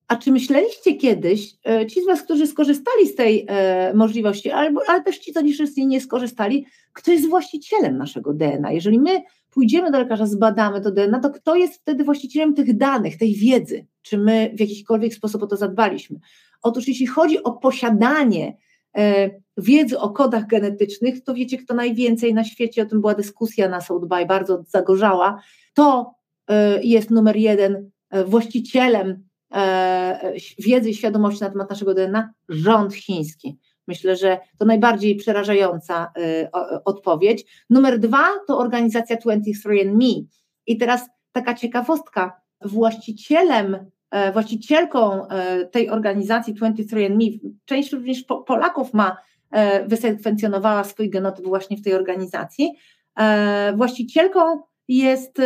A 0.10 0.16
czy 0.16 0.32
myśleliście 0.32 0.96
kiedyś, 0.96 1.56
e, 1.70 1.88
ci 1.88 2.04
z 2.04 2.06
Was, 2.06 2.22
którzy 2.22 2.48
skorzystali 2.48 3.08
z 3.08 3.16
tej 3.16 3.46
e, 3.48 3.94
możliwości, 3.94 4.52
albo, 4.52 4.82
ale 4.88 5.04
też 5.04 5.18
ci, 5.18 5.34
co 5.34 5.42
niej 5.42 5.54
nie 5.78 6.02
skorzystali, 6.02 6.66
kto 6.94 7.12
jest 7.12 7.30
właścicielem 7.30 7.98
naszego 7.98 8.34
DNA? 8.34 8.72
Jeżeli 8.72 9.00
my 9.00 9.22
pójdziemy 9.50 9.92
do 9.92 10.00
lekarza, 10.00 10.26
zbadamy 10.26 10.82
to 10.82 10.92
DNA, 10.92 11.20
to 11.20 11.30
kto 11.30 11.56
jest 11.56 11.82
wtedy 11.82 12.04
właścicielem 12.04 12.54
tych 12.54 12.78
danych, 12.78 13.18
tej 13.18 13.36
wiedzy? 13.36 13.86
Czy 14.02 14.18
my 14.18 14.52
w 14.56 14.60
jakikolwiek 14.60 15.14
sposób 15.14 15.44
o 15.44 15.48
to 15.48 15.58
zadbaliśmy? 15.58 16.20
Otóż 16.62 16.88
jeśli 16.88 17.08
chodzi 17.08 17.44
o 17.44 17.52
posiadanie 17.52 18.58
e, 18.98 19.30
wiedzy 19.58 20.00
o 20.00 20.10
kodach 20.10 20.48
genetycznych, 20.48 21.24
to 21.24 21.34
wiecie, 21.34 21.58
kto 21.58 21.74
najwięcej 21.74 22.34
na 22.34 22.44
świecie, 22.44 22.82
o 22.82 22.86
tym 22.86 23.02
była 23.02 23.16
dyskusja 23.16 23.70
na 23.70 23.82
South 23.82 24.08
by, 24.08 24.26
bardzo 24.26 24.64
zagorzała, 24.68 25.42
to 25.74 26.14
jest 26.84 27.12
numer 27.12 27.36
jeden 27.36 27.90
właścicielem 28.26 29.29
wiedzy 30.60 30.90
i 30.90 30.96
świadomości 30.96 31.42
na 31.42 31.50
temat 31.50 31.70
naszego 31.70 31.94
DNA 31.94 32.34
rząd 32.50 32.94
chiński. 32.94 33.58
Myślę, 33.88 34.16
że 34.16 34.38
to 34.58 34.66
najbardziej 34.66 35.16
przerażająca 35.16 36.12
e, 36.18 36.50
odpowiedź. 36.86 37.66
Numer 37.70 38.00
dwa 38.00 38.26
to 38.48 38.58
organizacja 38.58 39.16
23andMe. 39.16 40.24
I 40.68 40.78
teraz 40.78 41.10
taka 41.32 41.54
ciekawostka. 41.54 42.42
Właścicielem, 42.62 43.78
e, 44.12 44.32
właścicielką 44.32 45.28
tej 45.72 45.90
organizacji 45.90 46.56
23andMe, 46.56 47.40
część 47.66 47.92
również 47.92 48.24
Polaków 48.24 48.94
ma, 48.94 49.18
wysekwencjonowała 49.88 50.84
swój 50.84 51.10
genotyp 51.10 51.46
właśnie 51.46 51.78
w 51.78 51.82
tej 51.82 51.94
organizacji. 51.94 52.72
Właścicielką 53.76 54.40
jest 54.88 55.42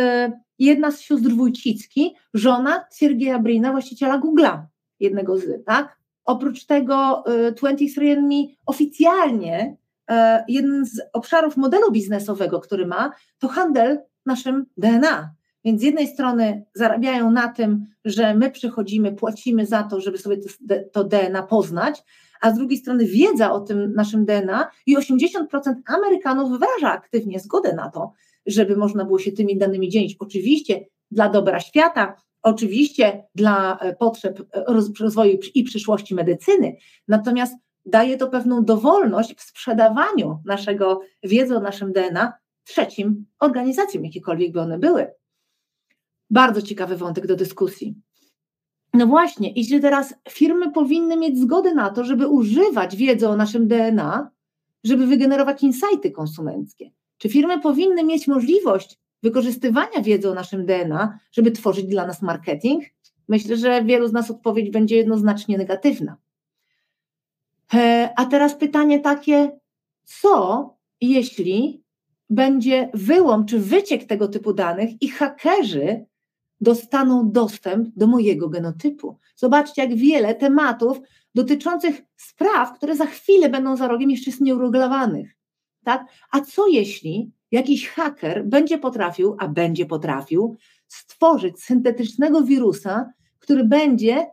jedna 0.58 0.90
z 0.90 1.00
sióstr 1.00 1.30
Wójcicki, 1.30 2.14
żona 2.34 2.84
Siergieja 2.94 3.38
Brina, 3.38 3.72
właściciela 3.72 4.20
Google'a, 4.20 4.62
jednego 5.00 5.38
z, 5.38 5.64
tak? 5.64 5.98
Oprócz 6.24 6.66
tego 6.66 7.24
23andMe 7.28 8.44
y, 8.44 8.56
oficjalnie 8.66 9.76
y, 10.10 10.14
jeden 10.48 10.86
z 10.86 11.00
obszarów 11.12 11.56
modelu 11.56 11.92
biznesowego, 11.92 12.60
który 12.60 12.86
ma, 12.86 13.12
to 13.38 13.48
handel 13.48 14.00
naszym 14.26 14.66
DNA. 14.76 15.34
Więc 15.64 15.80
z 15.80 15.84
jednej 15.84 16.06
strony 16.08 16.64
zarabiają 16.74 17.30
na 17.30 17.48
tym, 17.48 17.86
że 18.04 18.34
my 18.34 18.50
przychodzimy, 18.50 19.12
płacimy 19.12 19.66
za 19.66 19.82
to, 19.82 20.00
żeby 20.00 20.18
sobie 20.18 20.36
to, 20.92 21.04
DNA 21.04 21.42
poznać, 21.42 22.04
a 22.40 22.50
z 22.50 22.54
drugiej 22.54 22.78
strony 22.78 23.04
wiedza 23.04 23.52
o 23.52 23.60
tym 23.60 23.92
naszym 23.94 24.24
DNA 24.24 24.70
i 24.86 24.96
80% 24.96 25.74
Amerykanów 25.86 26.50
wyraża 26.50 26.92
aktywnie 26.92 27.40
zgodę 27.40 27.74
na 27.74 27.90
to, 27.90 28.12
żeby 28.46 28.76
można 28.76 29.04
było 29.04 29.18
się 29.18 29.32
tymi 29.32 29.58
danymi 29.58 29.88
dzielić. 29.88 30.16
Oczywiście 30.18 30.84
dla 31.10 31.28
dobra 31.28 31.60
świata, 31.60 32.16
oczywiście 32.42 33.24
dla 33.34 33.78
e, 33.78 33.96
potrzeb 33.96 34.40
e, 34.40 34.64
rozwoju 35.00 35.38
i 35.54 35.64
przyszłości 35.64 36.14
medycyny, 36.14 36.76
natomiast 37.08 37.54
daje 37.86 38.16
to 38.16 38.28
pewną 38.28 38.64
dowolność 38.64 39.34
w 39.36 39.42
sprzedawaniu 39.42 40.38
naszego 40.44 41.00
wiedzy 41.22 41.56
o 41.56 41.60
naszym 41.60 41.92
DNA 41.92 42.32
trzecim 42.64 43.26
organizacjom, 43.40 44.04
jakiekolwiek 44.04 44.52
by 44.52 44.60
one 44.60 44.78
były. 44.78 45.06
Bardzo 46.30 46.62
ciekawy 46.62 46.96
wątek 46.96 47.26
do 47.26 47.36
dyskusji. 47.36 47.94
No 48.94 49.06
właśnie, 49.06 49.52
i 49.52 49.64
że 49.64 49.80
teraz 49.80 50.14
firmy 50.28 50.72
powinny 50.72 51.16
mieć 51.16 51.38
zgodę 51.38 51.74
na 51.74 51.90
to, 51.90 52.04
żeby 52.04 52.28
używać 52.28 52.96
wiedzy 52.96 53.28
o 53.28 53.36
naszym 53.36 53.68
DNA, 53.68 54.30
żeby 54.84 55.06
wygenerować 55.06 55.62
insighty 55.62 56.10
konsumenckie. 56.10 56.90
Czy 57.18 57.28
firmy 57.28 57.60
powinny 57.60 58.04
mieć 58.04 58.26
możliwość 58.28 58.98
wykorzystywania 59.22 60.02
wiedzy 60.02 60.30
o 60.30 60.34
naszym 60.34 60.66
DNA, 60.66 61.18
żeby 61.32 61.50
tworzyć 61.50 61.84
dla 61.84 62.06
nas 62.06 62.22
marketing? 62.22 62.84
Myślę, 63.28 63.56
że 63.56 63.84
wielu 63.84 64.08
z 64.08 64.12
nas 64.12 64.30
odpowiedź 64.30 64.70
będzie 64.70 64.96
jednoznacznie 64.96 65.58
negatywna. 65.58 66.16
E, 67.74 68.12
a 68.16 68.26
teraz 68.26 68.54
pytanie 68.54 69.00
takie, 69.00 69.58
co 70.04 70.70
jeśli 71.00 71.84
będzie 72.30 72.90
wyłom 72.94 73.46
czy 73.46 73.58
wyciek 73.58 74.04
tego 74.04 74.28
typu 74.28 74.52
danych 74.52 75.02
i 75.02 75.08
hakerzy 75.08 76.04
dostaną 76.60 77.30
dostęp 77.30 77.88
do 77.96 78.06
mojego 78.06 78.48
genotypu. 78.48 79.18
Zobaczcie, 79.36 79.82
jak 79.82 79.94
wiele 79.94 80.34
tematów 80.34 81.00
dotyczących 81.34 82.02
spraw, 82.16 82.72
które 82.72 82.96
za 82.96 83.06
chwilę 83.06 83.48
będą 83.48 83.76
za 83.76 83.88
rogiem, 83.88 84.10
jeszcze 84.10 84.30
jest 84.30 84.40
nieuregulowanych. 84.40 85.36
Tak? 85.84 86.06
A 86.30 86.40
co 86.40 86.66
jeśli 86.66 87.30
jakiś 87.50 87.88
haker 87.88 88.46
będzie 88.46 88.78
potrafił, 88.78 89.36
a 89.38 89.48
będzie 89.48 89.86
potrafił, 89.86 90.56
stworzyć 90.88 91.62
syntetycznego 91.62 92.42
wirusa, 92.42 93.10
który 93.38 93.64
będzie 93.64 94.26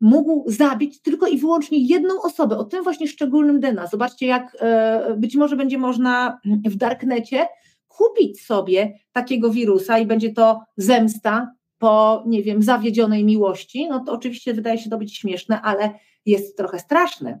mógł 0.00 0.44
zabić 0.50 1.02
tylko 1.02 1.26
i 1.26 1.38
wyłącznie 1.38 1.78
jedną 1.78 2.22
osobę 2.22 2.58
o 2.58 2.64
tym 2.64 2.84
właśnie 2.84 3.08
szczególnym 3.08 3.60
DNA. 3.60 3.86
Zobaczcie, 3.86 4.26
jak 4.26 4.56
e, 4.60 5.16
być 5.18 5.36
może 5.36 5.56
będzie 5.56 5.78
można 5.78 6.40
w 6.44 6.76
darknecie 6.76 7.46
kupić 7.88 8.44
sobie 8.44 8.98
takiego 9.12 9.50
wirusa 9.50 9.98
i 9.98 10.06
będzie 10.06 10.32
to 10.32 10.60
zemsta 10.76 11.54
po, 11.78 12.24
nie 12.26 12.42
wiem, 12.42 12.62
zawiedzionej 12.62 13.24
miłości. 13.24 13.88
No 13.88 14.00
to 14.00 14.12
oczywiście 14.12 14.54
wydaje 14.54 14.78
się 14.78 14.90
to 14.90 14.98
być 14.98 15.16
śmieszne, 15.16 15.60
ale 15.60 15.90
jest 16.26 16.56
trochę 16.56 16.78
straszne. 16.78 17.40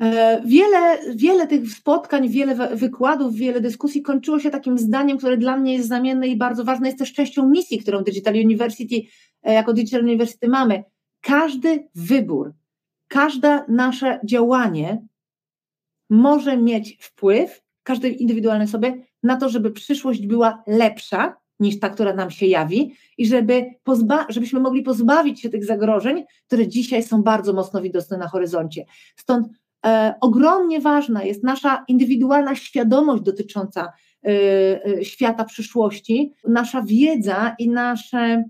E, 0.00 0.42
wiele, 0.44 0.98
wiele 1.14 1.46
tych 1.46 1.70
spotkań, 1.70 2.28
wiele 2.28 2.76
wykładów, 2.76 3.34
wiele 3.34 3.60
dyskusji 3.60 4.02
kończyło 4.02 4.38
się 4.38 4.50
takim 4.50 4.78
zdaniem, 4.78 5.18
które 5.18 5.36
dla 5.36 5.56
mnie 5.56 5.74
jest 5.74 5.86
znamienne 5.86 6.28
i 6.28 6.36
bardzo 6.36 6.64
ważne, 6.64 6.86
jest 6.86 6.98
też 6.98 7.12
częścią 7.12 7.48
misji, 7.48 7.78
którą 7.78 8.02
Digital 8.02 8.34
University, 8.34 9.02
e, 9.42 9.52
jako 9.52 9.72
Digital 9.72 10.02
University 10.02 10.48
mamy. 10.48 10.84
Każdy 11.20 11.88
wybór, 11.94 12.52
każde 13.08 13.64
nasze 13.68 14.20
działanie 14.24 15.06
może 16.10 16.56
mieć 16.56 16.98
wpływ, 17.00 17.62
każdy 17.82 18.08
indywidualny 18.08 18.68
sobie, 18.68 19.02
na 19.22 19.36
to, 19.36 19.48
żeby 19.48 19.70
przyszłość 19.70 20.26
była 20.26 20.62
lepsza 20.66 21.36
niż 21.60 21.80
ta, 21.80 21.90
która 21.90 22.14
nam 22.14 22.30
się 22.30 22.46
jawi 22.46 22.94
i 23.18 23.26
żeby 23.26 23.64
pozba- 23.84 24.26
żebyśmy 24.28 24.60
mogli 24.60 24.82
pozbawić 24.82 25.40
się 25.40 25.48
tych 25.50 25.64
zagrożeń, 25.64 26.24
które 26.46 26.68
dzisiaj 26.68 27.02
są 27.02 27.22
bardzo 27.22 27.52
mocno 27.52 27.82
widoczne 27.82 28.18
na 28.18 28.28
horyzoncie. 28.28 28.84
Stąd 29.16 29.48
ogromnie 30.20 30.80
ważna 30.80 31.24
jest 31.24 31.44
nasza 31.44 31.84
indywidualna 31.88 32.54
świadomość 32.54 33.22
dotycząca 33.22 33.92
e, 34.24 34.28
e, 34.84 35.04
świata 35.04 35.44
przyszłości, 35.44 36.32
nasza 36.48 36.82
wiedza 36.82 37.54
i 37.58 37.68
nasze, 37.68 38.44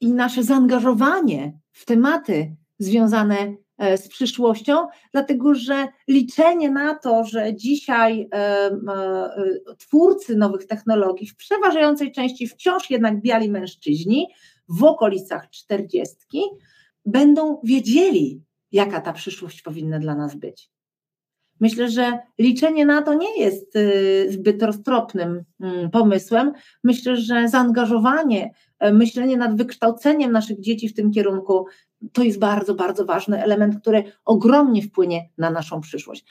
i 0.00 0.12
nasze 0.12 0.42
zaangażowanie 0.42 1.52
w 1.72 1.84
tematy 1.84 2.56
związane 2.78 3.54
e, 3.78 3.98
z 3.98 4.08
przyszłością, 4.08 4.86
dlatego 5.12 5.54
że 5.54 5.88
liczenie 6.08 6.70
na 6.70 6.94
to, 6.94 7.24
że 7.24 7.54
dzisiaj 7.54 8.28
e, 8.32 8.36
e, 8.36 9.30
twórcy 9.78 10.36
nowych 10.36 10.66
technologii 10.66 11.26
w 11.26 11.36
przeważającej 11.36 12.12
części 12.12 12.48
wciąż 12.48 12.90
jednak 12.90 13.20
biali 13.22 13.50
mężczyźni 13.50 14.26
w 14.68 14.84
okolicach 14.84 15.50
czterdziestki 15.50 16.42
będą 17.06 17.60
wiedzieli, 17.64 18.42
jaka 18.72 19.00
ta 19.00 19.12
przyszłość 19.12 19.62
powinna 19.62 19.98
dla 19.98 20.14
nas 20.14 20.34
być. 20.34 20.70
Myślę, 21.60 21.90
że 21.90 22.18
liczenie 22.38 22.86
na 22.86 23.02
to 23.02 23.14
nie 23.14 23.40
jest 23.40 23.78
zbyt 24.28 24.62
roztropnym 24.62 25.44
mm, 25.60 25.90
pomysłem. 25.90 26.52
Myślę, 26.84 27.16
że 27.16 27.48
zaangażowanie 27.48 28.50
E, 28.80 28.92
myślenie 28.92 29.36
nad 29.36 29.56
wykształceniem 29.56 30.32
naszych 30.32 30.60
dzieci 30.60 30.88
w 30.88 30.94
tym 30.94 31.10
kierunku 31.10 31.66
to 32.12 32.22
jest 32.22 32.38
bardzo, 32.38 32.74
bardzo 32.74 33.04
ważny 33.04 33.42
element, 33.42 33.80
który 33.80 34.04
ogromnie 34.24 34.82
wpłynie 34.82 35.28
na 35.38 35.50
naszą 35.50 35.80
przyszłość. 35.80 36.24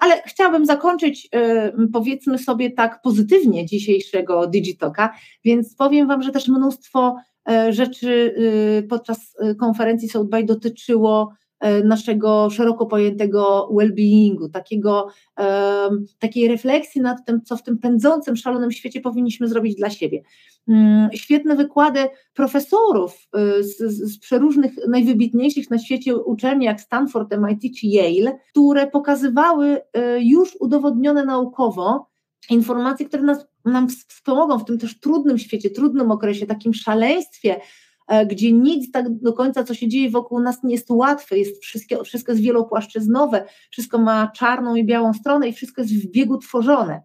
Ale 0.00 0.22
chciałabym 0.26 0.66
zakończyć, 0.66 1.28
e, 1.34 1.72
powiedzmy 1.92 2.38
sobie 2.38 2.70
tak 2.70 3.02
pozytywnie 3.02 3.66
dzisiejszego 3.66 4.46
Digitoka, 4.46 5.14
więc 5.44 5.76
powiem 5.76 6.08
Wam, 6.08 6.22
że 6.22 6.30
też 6.30 6.48
mnóstwo 6.48 7.16
e, 7.50 7.72
rzeczy 7.72 8.34
podczas 8.88 9.36
konferencji 9.58 10.08
South 10.08 10.30
dotyczyło 10.44 11.32
naszego 11.84 12.50
szeroko 12.50 12.86
pojętego 12.86 13.68
well-beingu, 13.72 14.50
takiego, 14.52 15.08
takiej 16.18 16.48
refleksji 16.48 17.00
nad 17.00 17.26
tym, 17.26 17.42
co 17.42 17.56
w 17.56 17.62
tym 17.62 17.78
pędzącym, 17.78 18.36
szalonym 18.36 18.72
świecie 18.72 19.00
powinniśmy 19.00 19.48
zrobić 19.48 19.74
dla 19.76 19.90
siebie. 19.90 20.22
Mm, 20.68 21.08
świetne 21.14 21.56
wykłady 21.56 22.08
profesorów 22.34 23.28
y, 23.58 23.64
z, 23.64 23.78
z 23.78 24.18
przeróżnych, 24.18 24.72
najwybitniejszych 24.88 25.70
na 25.70 25.78
świecie 25.78 26.16
uczelni, 26.16 26.64
jak 26.64 26.80
Stanford, 26.80 27.34
MIT 27.38 27.78
czy 27.78 27.86
Yale, 27.86 28.38
które 28.50 28.86
pokazywały 28.86 29.80
już 30.20 30.56
udowodnione 30.60 31.24
naukowo 31.24 32.10
informacje, 32.50 33.06
które 33.06 33.22
nas, 33.22 33.46
nam 33.64 33.88
wspomogą 33.88 34.58
w 34.58 34.64
tym 34.64 34.78
też 34.78 35.00
trudnym 35.00 35.38
świecie, 35.38 35.70
trudnym 35.70 36.10
okresie, 36.10 36.46
takim 36.46 36.74
szaleństwie, 36.74 37.56
E, 37.56 37.60
gdzie 38.26 38.52
nic 38.52 38.92
tak 38.92 39.18
do 39.18 39.32
końca, 39.32 39.64
co 39.64 39.74
się 39.74 39.88
dzieje 39.88 40.10
wokół 40.10 40.40
nas, 40.40 40.62
nie 40.62 40.74
jest 40.74 40.90
łatwe, 40.90 41.38
jest 41.38 41.62
wszystko, 41.62 42.04
wszystko 42.04 42.32
jest 42.32 42.44
wielopłaszczyznowe, 42.44 43.44
wszystko 43.70 43.98
ma 43.98 44.30
czarną 44.34 44.74
i 44.74 44.84
białą 44.84 45.12
stronę 45.12 45.48
i 45.48 45.52
wszystko 45.52 45.82
jest 45.82 45.94
w 45.94 46.10
biegu 46.10 46.38
tworzone. 46.38 47.02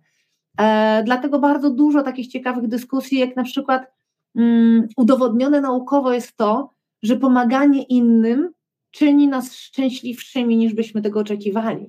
E, 0.60 1.04
dlatego 1.06 1.40
bardzo 1.40 1.70
dużo 1.70 2.04
takich 2.04 2.28
ciekawych 2.28 2.68
dyskusji, 2.68 3.20
jak 3.20 3.36
na 3.36 3.44
przykład 3.44 3.88
mm, 4.36 4.88
udowodnione 4.98 5.62
naukowo 5.62 6.14
jest 6.14 6.38
to, 6.38 6.70
że 7.04 7.16
pomaganie 7.16 7.84
innym 7.84 8.50
czyni 8.92 9.28
nas 9.28 9.56
szczęśliwszymi, 9.56 10.58
niż 10.58 10.74
byśmy 10.74 11.02
tego 11.02 11.20
oczekiwali. 11.20 11.86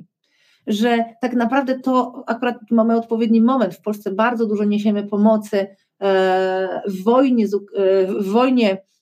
Że 0.66 1.04
tak 1.20 1.34
naprawdę 1.34 1.78
to 1.78 2.24
akurat 2.26 2.56
mamy 2.70 2.96
odpowiedni 2.96 3.40
moment. 3.40 3.74
W 3.74 3.82
Polsce 3.82 4.12
bardzo 4.12 4.46
dużo 4.46 4.64
niesiemy 4.64 5.06
pomocy 5.06 5.66
e, 6.02 6.82
w 6.86 7.04
wojnie, 7.04 7.46
w 8.08 8.30
wojnie 8.32 8.66
E, 8.68 8.72
e, 8.72 8.95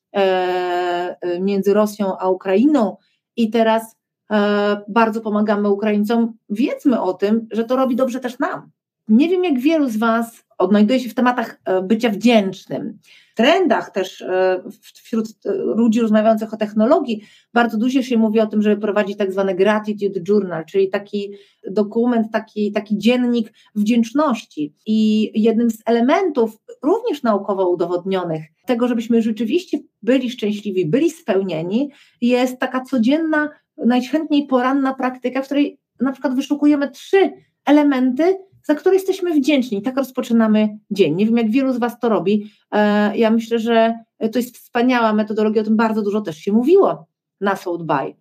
między 1.40 1.74
Rosją 1.74 2.18
a 2.18 2.28
Ukrainą 2.28 2.96
i 3.36 3.50
teraz 3.50 3.96
e, 4.30 4.80
bardzo 4.88 5.20
pomagamy 5.20 5.68
Ukraińcom. 5.68 6.32
Wiedzmy 6.50 7.00
o 7.00 7.14
tym, 7.14 7.46
że 7.50 7.64
to 7.64 7.76
robi 7.76 7.96
dobrze 7.96 8.20
też 8.20 8.38
nam. 8.38 8.70
Nie 9.08 9.28
wiem, 9.28 9.44
jak 9.44 9.58
wielu 9.58 9.88
z 9.88 9.96
Was 9.96 10.43
odnajduje 10.58 11.00
się 11.00 11.08
w 11.08 11.14
tematach 11.14 11.60
bycia 11.82 12.10
wdzięcznym. 12.10 12.98
W 13.32 13.36
trendach 13.36 13.90
też 13.90 14.24
wśród 14.82 15.28
ludzi 15.76 16.00
rozmawiających 16.00 16.54
o 16.54 16.56
technologii 16.56 17.22
bardzo 17.54 17.78
dużo 17.78 18.02
się 18.02 18.18
mówi 18.18 18.40
o 18.40 18.46
tym, 18.46 18.62
żeby 18.62 18.80
prowadzić 18.80 19.18
tak 19.18 19.32
zwany 19.32 19.54
gratitude 19.54 20.20
journal, 20.28 20.64
czyli 20.64 20.90
taki 20.90 21.32
dokument, 21.70 22.26
taki, 22.32 22.72
taki 22.72 22.98
dziennik 22.98 23.52
wdzięczności. 23.74 24.74
I 24.86 25.30
jednym 25.42 25.70
z 25.70 25.82
elementów 25.86 26.58
również 26.82 27.22
naukowo 27.22 27.68
udowodnionych 27.68 28.42
tego, 28.66 28.88
żebyśmy 28.88 29.22
rzeczywiście 29.22 29.78
byli 30.02 30.30
szczęśliwi, 30.30 30.86
byli 30.86 31.10
spełnieni, 31.10 31.90
jest 32.20 32.58
taka 32.58 32.80
codzienna, 32.80 33.48
najchętniej 33.86 34.46
poranna 34.46 34.94
praktyka, 34.94 35.42
w 35.42 35.44
której 35.44 35.78
na 36.00 36.12
przykład 36.12 36.34
wyszukujemy 36.34 36.90
trzy 36.90 37.32
elementy, 37.66 38.38
za 38.64 38.74
które 38.74 38.94
jesteśmy 38.94 39.34
wdzięczni. 39.34 39.82
Tak 39.82 39.96
rozpoczynamy 39.96 40.78
dzień. 40.90 41.14
Nie 41.14 41.26
wiem, 41.26 41.36
jak 41.36 41.50
wielu 41.50 41.72
z 41.72 41.78
Was 41.78 42.00
to 42.00 42.08
robi. 42.08 42.50
E, 42.72 43.16
ja 43.16 43.30
myślę, 43.30 43.58
że 43.58 43.98
to 44.32 44.38
jest 44.38 44.58
wspaniała 44.58 45.12
metodologia, 45.12 45.62
o 45.62 45.64
tym 45.64 45.76
bardzo 45.76 46.02
dużo 46.02 46.20
też 46.20 46.36
się 46.36 46.52
mówiło 46.52 47.06
na 47.40 47.56
South 47.56 47.82
By. 47.82 48.14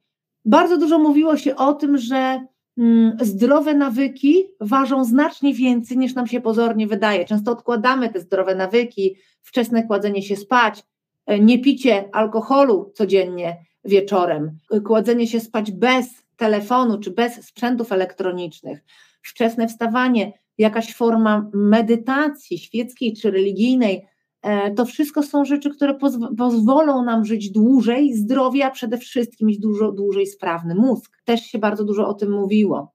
Bardzo 0.45 0.77
dużo 0.77 0.99
mówiło 0.99 1.38
się 1.38 1.56
o 1.56 1.73
tym, 1.73 1.97
że 1.97 2.45
mm, 2.77 3.17
zdrowe 3.21 3.73
nawyki 3.73 4.43
ważą 4.60 5.06
znacznie 5.06 5.53
więcej 5.53 5.97
niż 5.97 6.15
nam 6.15 6.27
się 6.27 6.41
pozornie 6.41 6.88
wydaje. 6.88 7.25
Często 7.25 7.51
odkładamy 7.51 8.10
te 8.10 8.19
zdrowe 8.19 8.56
nawyki, 8.56 9.15
wczesne 9.41 9.84
kładzenie 9.84 10.21
się 10.21 10.36
spać, 10.36 10.84
e, 11.25 11.39
nie 11.39 11.60
picie 11.60 12.10
alkoholu 12.12 12.91
codziennie 12.95 13.58
wieczorem, 13.86 14.58
kładzenie 14.86 15.27
się 15.27 15.39
spać 15.39 15.71
bez 15.71 16.23
telefonu 16.38 16.99
czy 16.99 17.12
bez 17.12 17.45
sprzętów 17.45 17.91
elektronicznych, 17.91 18.84
wczesne 19.23 19.67
wstawanie, 19.67 20.33
jakaś 20.57 20.95
forma 20.95 21.49
medytacji 21.53 22.57
świeckiej 22.57 23.13
czy 23.13 23.31
religijnej, 23.31 24.05
e, 24.41 24.71
to 24.71 24.86
wszystko 24.86 25.23
są 25.23 25.45
rzeczy, 25.45 25.69
które 25.69 25.93
pozw- 25.93 26.36
pozwolą 26.38 27.05
nam 27.05 27.25
żyć 27.25 27.51
dłużej, 27.51 28.13
zdrowie, 28.13 28.65
a 28.65 28.71
przede 28.71 28.97
wszystkim 28.97 29.47
mieć 29.47 29.59
dużo 29.59 29.91
dłużej 29.91 30.27
sprawny 30.27 30.75
mózg. 30.75 31.12
Też 31.25 31.41
się 31.41 31.59
bardzo 31.59 31.83
dużo 31.83 32.07
o 32.07 32.13
tym 32.13 32.31
mówiło 32.31 32.93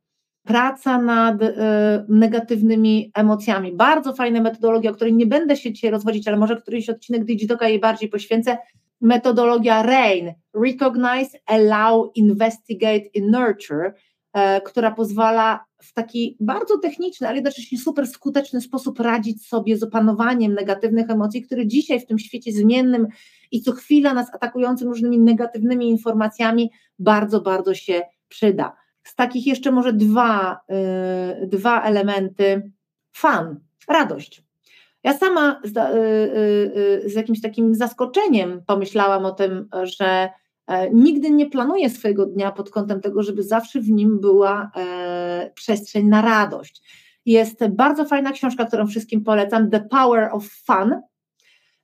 praca 0.48 1.02
nad 1.02 1.42
y, 1.42 1.54
negatywnymi 2.08 3.10
emocjami. 3.14 3.72
Bardzo 3.72 4.12
fajna 4.12 4.40
metodologia, 4.40 4.90
o 4.90 4.94
której 4.94 5.14
nie 5.14 5.26
będę 5.26 5.56
się 5.56 5.72
dzisiaj 5.72 5.90
rozwodzić, 5.90 6.28
ale 6.28 6.36
może 6.36 6.56
któryś 6.56 6.90
odcinek 6.90 7.24
Digitoka 7.24 7.68
jej 7.68 7.80
bardziej 7.80 8.08
poświęcę. 8.08 8.58
Metodologia 9.00 9.82
RAIN, 9.82 10.32
Recognize, 10.64 11.38
Allow, 11.46 12.10
Investigate 12.14 13.04
i 13.14 13.22
Nurture, 13.22 13.94
która 14.64 14.90
pozwala 14.90 15.64
w 15.82 15.92
taki 15.92 16.36
bardzo 16.40 16.78
techniczny, 16.78 17.26
ale 17.26 17.36
jednocześnie 17.36 17.78
super 17.78 18.06
skuteczny 18.06 18.60
sposób 18.60 19.00
radzić 19.00 19.46
sobie 19.46 19.76
z 19.76 19.82
opanowaniem 19.82 20.54
negatywnych 20.54 21.10
emocji, 21.10 21.42
które 21.42 21.66
dzisiaj 21.66 22.00
w 22.00 22.06
tym 22.06 22.18
świecie 22.18 22.52
zmiennym 22.52 23.06
i 23.50 23.62
co 23.62 23.72
chwila 23.72 24.14
nas 24.14 24.34
atakującym 24.34 24.88
różnymi 24.88 25.18
negatywnymi 25.18 25.90
informacjami 25.90 26.70
bardzo, 26.98 27.40
bardzo 27.40 27.74
się 27.74 28.02
przyda. 28.28 28.76
z 29.04 29.14
takich 29.14 29.46
jeszcze 29.46 29.72
może 29.72 29.92
dwa, 29.92 30.60
dwa 31.46 31.82
elementy. 31.82 32.72
Fan, 33.12 33.60
radość. 33.88 34.42
Ja 35.04 35.18
sama 35.18 35.60
z, 35.64 35.72
z 37.12 37.14
jakimś 37.14 37.40
takim 37.40 37.74
zaskoczeniem 37.74 38.62
pomyślałam 38.66 39.24
o 39.24 39.30
tym, 39.30 39.68
że 39.82 40.28
E, 40.28 40.30
nigdy 40.92 41.30
nie 41.30 41.46
planuję 41.46 41.90
swojego 41.90 42.26
dnia 42.26 42.52
pod 42.52 42.70
kątem 42.70 43.00
tego, 43.00 43.22
żeby 43.22 43.42
zawsze 43.42 43.80
w 43.80 43.90
nim 43.90 44.20
była 44.20 44.70
e, 44.76 45.50
przestrzeń 45.54 46.06
na 46.06 46.22
radość. 46.22 46.82
Jest 47.26 47.68
bardzo 47.68 48.04
fajna 48.04 48.32
książka, 48.32 48.64
którą 48.64 48.86
wszystkim 48.86 49.24
polecam, 49.24 49.70
The 49.70 49.80
Power 49.80 50.28
of 50.32 50.48
Fun, 50.48 51.00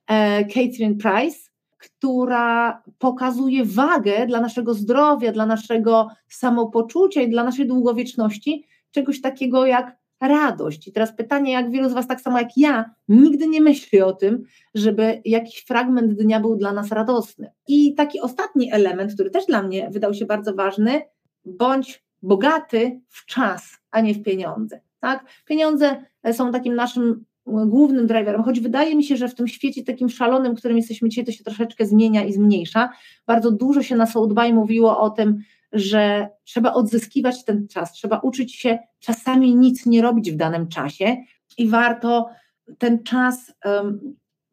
e, 0.07 0.45
Catherine 0.45 0.95
Price, 0.95 1.39
która 1.77 2.83
pokazuje 2.99 3.65
wagę 3.65 4.27
dla 4.27 4.41
naszego 4.41 4.73
zdrowia, 4.73 5.31
dla 5.31 5.45
naszego 5.45 6.07
samopoczucia 6.27 7.21
i 7.21 7.29
dla 7.29 7.43
naszej 7.43 7.67
długowieczności 7.67 8.65
czegoś 8.91 9.21
takiego 9.21 9.65
jak 9.65 9.97
radość. 10.21 10.87
I 10.87 10.91
teraz 10.91 11.15
pytanie, 11.15 11.51
jak 11.51 11.71
wielu 11.71 11.89
z 11.89 11.93
Was, 11.93 12.07
tak 12.07 12.21
samo 12.21 12.39
jak 12.39 12.57
ja, 12.57 12.91
nigdy 13.07 13.47
nie 13.47 13.61
myśli 13.61 14.01
o 14.01 14.13
tym, 14.13 14.43
żeby 14.75 15.21
jakiś 15.25 15.63
fragment 15.67 16.13
dnia 16.13 16.39
był 16.39 16.55
dla 16.55 16.73
nas 16.73 16.91
radosny. 16.91 17.51
I 17.67 17.93
taki 17.93 18.19
ostatni 18.19 18.73
element, 18.73 19.13
który 19.13 19.29
też 19.29 19.45
dla 19.45 19.63
mnie 19.63 19.89
wydał 19.91 20.13
się 20.13 20.25
bardzo 20.25 20.53
ważny, 20.53 21.01
bądź 21.45 22.05
bogaty 22.21 23.01
w 23.09 23.25
czas, 23.25 23.77
a 23.91 24.01
nie 24.01 24.13
w 24.13 24.23
pieniądze. 24.23 24.81
Tak? 24.99 25.25
Pieniądze 25.45 26.03
są 26.31 26.51
takim 26.51 26.75
naszym 26.75 27.25
głównym 27.47 28.07
driverem, 28.07 28.43
choć 28.43 28.59
wydaje 28.59 28.95
mi 28.95 29.03
się, 29.03 29.17
że 29.17 29.27
w 29.27 29.35
tym 29.35 29.47
świecie 29.47 29.83
takim 29.83 30.09
szalonym, 30.09 30.55
którym 30.55 30.77
jesteśmy 30.77 31.09
dzisiaj, 31.09 31.25
to 31.25 31.31
się 31.31 31.43
troszeczkę 31.43 31.85
zmienia 31.85 32.23
i 32.23 32.33
zmniejsza. 32.33 32.89
Bardzo 33.27 33.51
dużo 33.51 33.83
się 33.83 33.95
na 33.95 34.05
Soulbay 34.05 34.53
mówiło 34.53 34.99
o 34.99 35.09
tym, 35.09 35.39
że 35.71 36.27
trzeba 36.43 36.73
odzyskiwać 36.73 37.45
ten 37.45 37.67
czas, 37.67 37.93
trzeba 37.93 38.19
uczyć 38.19 38.55
się 38.55 38.79
czasami 38.99 39.55
nic 39.55 39.85
nie 39.85 40.01
robić 40.01 40.31
w 40.31 40.35
danym 40.35 40.67
czasie 40.67 41.17
i 41.57 41.69
warto 41.69 42.29
ten 42.77 43.03
czas, 43.03 43.53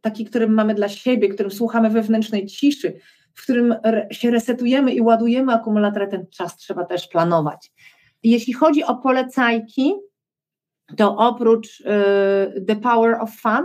taki, 0.00 0.24
którym 0.24 0.54
mamy 0.54 0.74
dla 0.74 0.88
siebie, 0.88 1.28
którym 1.28 1.50
słuchamy 1.52 1.90
wewnętrznej 1.90 2.46
ciszy, 2.46 3.00
w 3.34 3.42
którym 3.42 3.74
się 4.10 4.30
resetujemy 4.30 4.94
i 4.94 5.00
ładujemy 5.00 5.52
akumulator, 5.52 6.08
ten 6.08 6.26
czas 6.26 6.56
trzeba 6.56 6.84
też 6.84 7.08
planować. 7.08 7.72
Jeśli 8.22 8.52
chodzi 8.52 8.84
o 8.84 8.94
polecajki, 8.94 9.94
to 10.96 11.16
oprócz 11.16 11.80
y, 11.80 11.84
The 12.66 12.76
Power 12.76 13.14
of 13.20 13.30
Fun, 13.30 13.64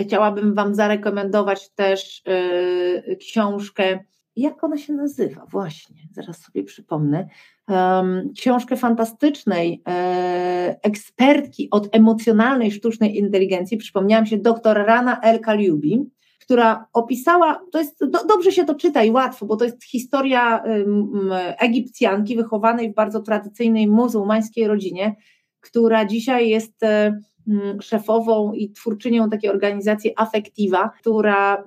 chciałabym 0.00 0.54
Wam 0.54 0.74
zarekomendować 0.74 1.70
też 1.70 2.22
y, 2.28 3.16
książkę 3.20 4.04
jak 4.36 4.64
ona 4.64 4.78
się 4.78 4.92
nazywa? 4.92 5.46
Właśnie, 5.50 5.96
zaraz 6.12 6.42
sobie 6.42 6.64
przypomnę. 6.64 7.28
Um, 7.68 8.32
książkę 8.36 8.76
fantastycznej 8.76 9.82
e, 9.88 10.78
ekspertki 10.82 11.68
od 11.70 11.88
emocjonalnej 11.92 12.72
sztucznej 12.72 13.18
inteligencji, 13.18 13.76
przypomniałam 13.76 14.26
się 14.26 14.38
dr 14.38 14.84
Rana 14.86 15.20
El 15.20 15.40
Kaliubi, 15.40 16.10
która 16.40 16.86
opisała, 16.92 17.60
to 17.72 17.78
jest, 17.78 18.04
do, 18.06 18.26
dobrze 18.26 18.52
się 18.52 18.64
to 18.64 18.74
czyta 18.74 19.04
i 19.04 19.10
łatwo, 19.10 19.46
bo 19.46 19.56
to 19.56 19.64
jest 19.64 19.84
historia 19.84 20.62
um, 20.64 21.30
Egipcjanki 21.58 22.36
wychowanej 22.36 22.92
w 22.92 22.94
bardzo 22.94 23.20
tradycyjnej 23.20 23.86
muzułmańskiej 23.86 24.66
rodzinie, 24.66 25.16
która 25.60 26.04
dzisiaj 26.04 26.48
jest 26.48 26.80
um, 27.46 27.82
szefową 27.82 28.52
i 28.52 28.72
twórczynią 28.72 29.30
takiej 29.30 29.50
organizacji 29.50 30.12
Affectiva, 30.16 30.90
która 31.00 31.64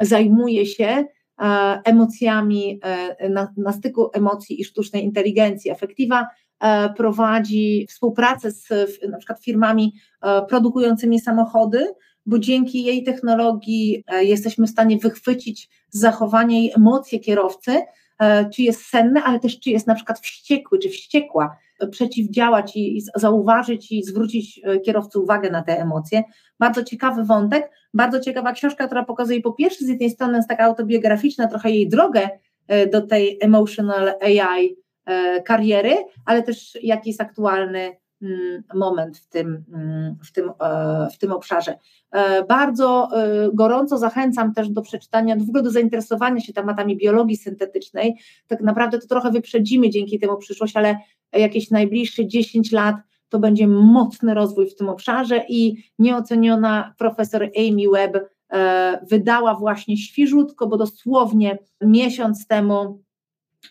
zajmuje 0.00 0.66
się 0.66 1.04
emocjami, 1.84 2.80
e, 2.82 3.28
na, 3.28 3.52
na 3.56 3.72
styku 3.72 4.10
emocji 4.12 4.60
i 4.60 4.64
sztucznej 4.64 5.04
inteligencji. 5.04 5.70
Efektywa 5.70 6.26
e, 6.60 6.94
prowadzi 6.94 7.86
współpracę 7.88 8.50
z 8.50 8.68
na 9.10 9.18
przykład 9.18 9.44
firmami 9.44 9.94
produkującymi 10.48 11.20
samochody, 11.20 11.94
bo 12.26 12.38
dzięki 12.38 12.84
jej 12.84 13.02
technologii 13.02 14.04
jesteśmy 14.20 14.66
w 14.66 14.70
stanie 14.70 14.98
wychwycić 14.98 15.68
zachowanie 15.90 16.64
i 16.66 16.76
emocje 16.76 17.20
kierowcy, 17.20 17.82
czy 18.54 18.62
jest 18.62 18.86
senny, 18.86 19.22
ale 19.22 19.40
też 19.40 19.60
czy 19.60 19.70
jest 19.70 19.86
na 19.86 19.94
przykład 19.94 20.20
wściekły, 20.20 20.78
czy 20.78 20.88
wściekła, 20.88 21.56
przeciwdziałać 21.90 22.76
i 22.76 23.02
zauważyć 23.16 23.92
i 23.92 24.04
zwrócić 24.04 24.60
kierowcy 24.84 25.18
uwagę 25.18 25.50
na 25.50 25.62
te 25.62 25.78
emocje. 25.78 26.22
Bardzo 26.58 26.84
ciekawy 26.84 27.24
wątek, 27.24 27.70
bardzo 27.94 28.20
ciekawa 28.20 28.52
książka, 28.52 28.86
która 28.86 29.04
pokazuje 29.04 29.40
po 29.40 29.52
pierwsze 29.52 29.84
z 29.84 29.88
jednej 29.88 30.10
strony 30.10 30.36
jest 30.36 30.48
taka 30.48 30.64
autobiograficzna, 30.64 31.46
trochę 31.46 31.70
jej 31.70 31.88
drogę 31.88 32.28
e, 32.68 32.86
do 32.86 33.06
tej 33.06 33.38
emotional 33.40 34.12
AI 34.20 34.76
e, 35.06 35.42
kariery, 35.42 35.96
ale 36.26 36.42
też 36.42 36.78
jaki 36.82 37.10
jest 37.10 37.20
aktualny 37.20 37.96
mm, 38.22 38.62
moment 38.74 39.18
w 39.18 39.28
tym, 39.28 39.64
mm, 39.74 40.16
w 40.24 40.32
tym, 40.32 40.50
e, 40.60 41.08
w 41.12 41.18
tym 41.18 41.32
obszarze. 41.32 41.78
Bardzo 42.48 43.08
gorąco 43.54 43.98
zachęcam 43.98 44.54
też 44.54 44.68
do 44.68 44.82
przeczytania, 44.82 45.36
w 45.36 45.48
ogóle 45.48 45.62
do 45.62 45.70
zainteresowania 45.70 46.40
się 46.40 46.52
tematami 46.52 46.96
biologii 46.96 47.36
syntetycznej. 47.36 48.16
Tak 48.46 48.60
naprawdę 48.60 48.98
to 48.98 49.06
trochę 49.06 49.30
wyprzedzimy 49.30 49.90
dzięki 49.90 50.18
temu 50.18 50.36
przyszłość, 50.36 50.76
ale 50.76 50.96
jakieś 51.32 51.70
najbliższe 51.70 52.26
10 52.26 52.72
lat 52.72 52.96
to 53.30 53.38
będzie 53.38 53.68
mocny 53.68 54.34
rozwój 54.34 54.70
w 54.70 54.76
tym 54.76 54.88
obszarze 54.88 55.44
i 55.48 55.84
nieoceniona 55.98 56.94
profesor 56.98 57.42
Amy 57.42 57.90
Webb 57.92 58.28
e, 58.52 59.06
wydała 59.10 59.54
właśnie 59.54 59.96
świeżutko, 59.96 60.66
bo 60.66 60.76
dosłownie 60.76 61.58
miesiąc 61.80 62.46
temu 62.46 63.02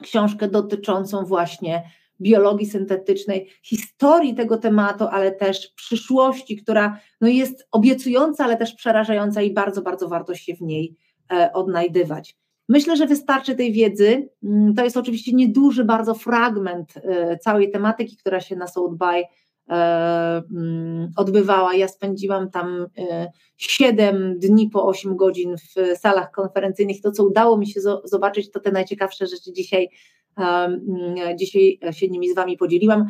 książkę 0.02 0.48
dotyczącą 0.48 1.26
właśnie 1.26 1.84
biologii 2.22 2.68
syntetycznej, 2.68 3.50
historii 3.64 4.36
tego 4.36 4.58
tematu, 4.58 5.04
ale 5.12 5.32
też 5.32 5.68
przyszłości, 5.76 6.58
która 6.58 7.00
no 7.22 7.28
jest 7.28 7.68
obiecująca, 7.72 8.44
ale 8.44 8.58
też 8.58 8.74
przerażająca 8.74 9.42
i 9.42 9.54
bardzo, 9.54 9.82
bardzo 9.82 10.08
warto 10.08 10.36
się 10.36 10.56
w 10.56 10.62
niej 10.62 10.96
e, 11.32 11.54
odnajdywać. 11.54 12.38
Myślę, 12.70 12.98
że 12.98 13.08
wystarczy 13.08 13.56
tej 13.56 13.74
wiedzy. 13.74 14.30
Mm, 14.44 14.74
to 14.74 14.84
jest 14.84 14.98
oczywiście 14.98 15.34
nieduży 15.34 15.84
bardzo 15.84 16.14
fragment 16.14 16.94
e, 16.98 17.38
całej 17.38 17.72
tematyki, 17.72 18.18
która 18.18 18.40
się 18.40 18.56
na 18.56 18.68
mm, 18.68 19.24
odbywała. 21.16 21.76
Ja 21.76 21.88
spędziłam 21.88 22.52
tam 22.52 22.86
7 23.58 24.16
e, 24.16 24.36
dni 24.36 24.70
po 24.70 24.88
8 24.88 25.16
godzin 25.16 25.56
w 25.58 26.00
salach 26.00 26.32
konferencyjnych. 26.32 27.02
To, 27.02 27.12
co 27.12 27.26
udało 27.26 27.58
mi 27.58 27.68
się 27.68 27.82
zobaczyć, 28.04 28.52
to 28.52 28.60
te 28.60 28.72
najciekawsze 28.72 29.28
rzeczy 29.28 29.54
dzisiaj. 29.54 29.90
E, 30.40 31.36
dzisiaj 31.36 31.80
się 31.92 32.08
nimi 32.08 32.30
z 32.30 32.36
Wami 32.36 32.58
podzieliłam. 32.58 33.06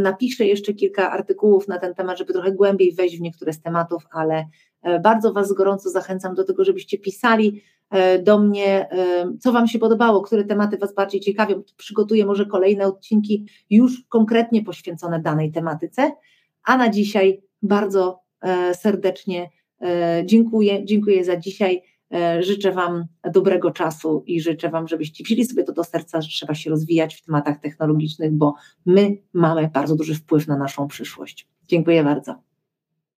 Napiszę 0.00 0.44
jeszcze 0.46 0.74
kilka 0.74 1.10
artykułów 1.10 1.68
na 1.68 1.78
ten 1.78 1.94
temat, 1.94 2.18
żeby 2.18 2.32
trochę 2.32 2.52
głębiej 2.52 2.92
wejść 2.92 3.18
w 3.18 3.20
niektóre 3.20 3.52
z 3.52 3.60
tematów, 3.60 4.02
ale 4.12 4.46
bardzo 5.02 5.32
Was 5.32 5.52
gorąco 5.52 5.90
zachęcam 5.90 6.34
do 6.34 6.44
tego, 6.44 6.64
żebyście 6.64 6.98
pisali 6.98 7.62
E, 7.73 7.73
do 8.22 8.38
mnie, 8.38 8.90
e, 8.90 9.24
co 9.40 9.52
Wam 9.52 9.68
się 9.68 9.78
podobało, 9.78 10.22
które 10.22 10.44
tematy 10.44 10.78
Was 10.78 10.94
bardziej 10.94 11.20
ciekawią. 11.20 11.62
Przygotuję 11.76 12.26
może 12.26 12.46
kolejne 12.46 12.86
odcinki 12.86 13.46
już 13.70 14.02
konkretnie 14.08 14.62
poświęcone 14.62 15.20
danej 15.20 15.52
tematyce. 15.52 16.12
A 16.64 16.76
na 16.76 16.88
dzisiaj 16.88 17.42
bardzo 17.62 18.20
e, 18.42 18.74
serdecznie 18.74 19.50
dziękuję. 20.24 20.84
Dziękuję 20.84 21.24
za 21.24 21.36
dzisiaj. 21.36 21.82
Życzę 22.40 22.72
Wam 22.72 23.04
dobrego 23.32 23.70
czasu 23.70 24.24
i 24.26 24.40
życzę 24.40 24.70
Wam, 24.70 24.88
żebyście 24.88 25.24
wzięli 25.24 25.44
sobie 25.44 25.64
to 25.64 25.72
do 25.72 25.84
serca, 25.84 26.20
że 26.20 26.28
trzeba 26.28 26.54
się 26.54 26.70
rozwijać 26.70 27.14
w 27.14 27.24
tematach 27.24 27.60
technologicznych, 27.60 28.32
bo 28.32 28.54
my 28.86 29.16
mamy 29.32 29.70
bardzo 29.74 29.96
duży 29.96 30.14
wpływ 30.14 30.48
na 30.48 30.56
naszą 30.56 30.88
przyszłość. 30.88 31.48
Dziękuję 31.68 32.04
bardzo. 32.04 32.53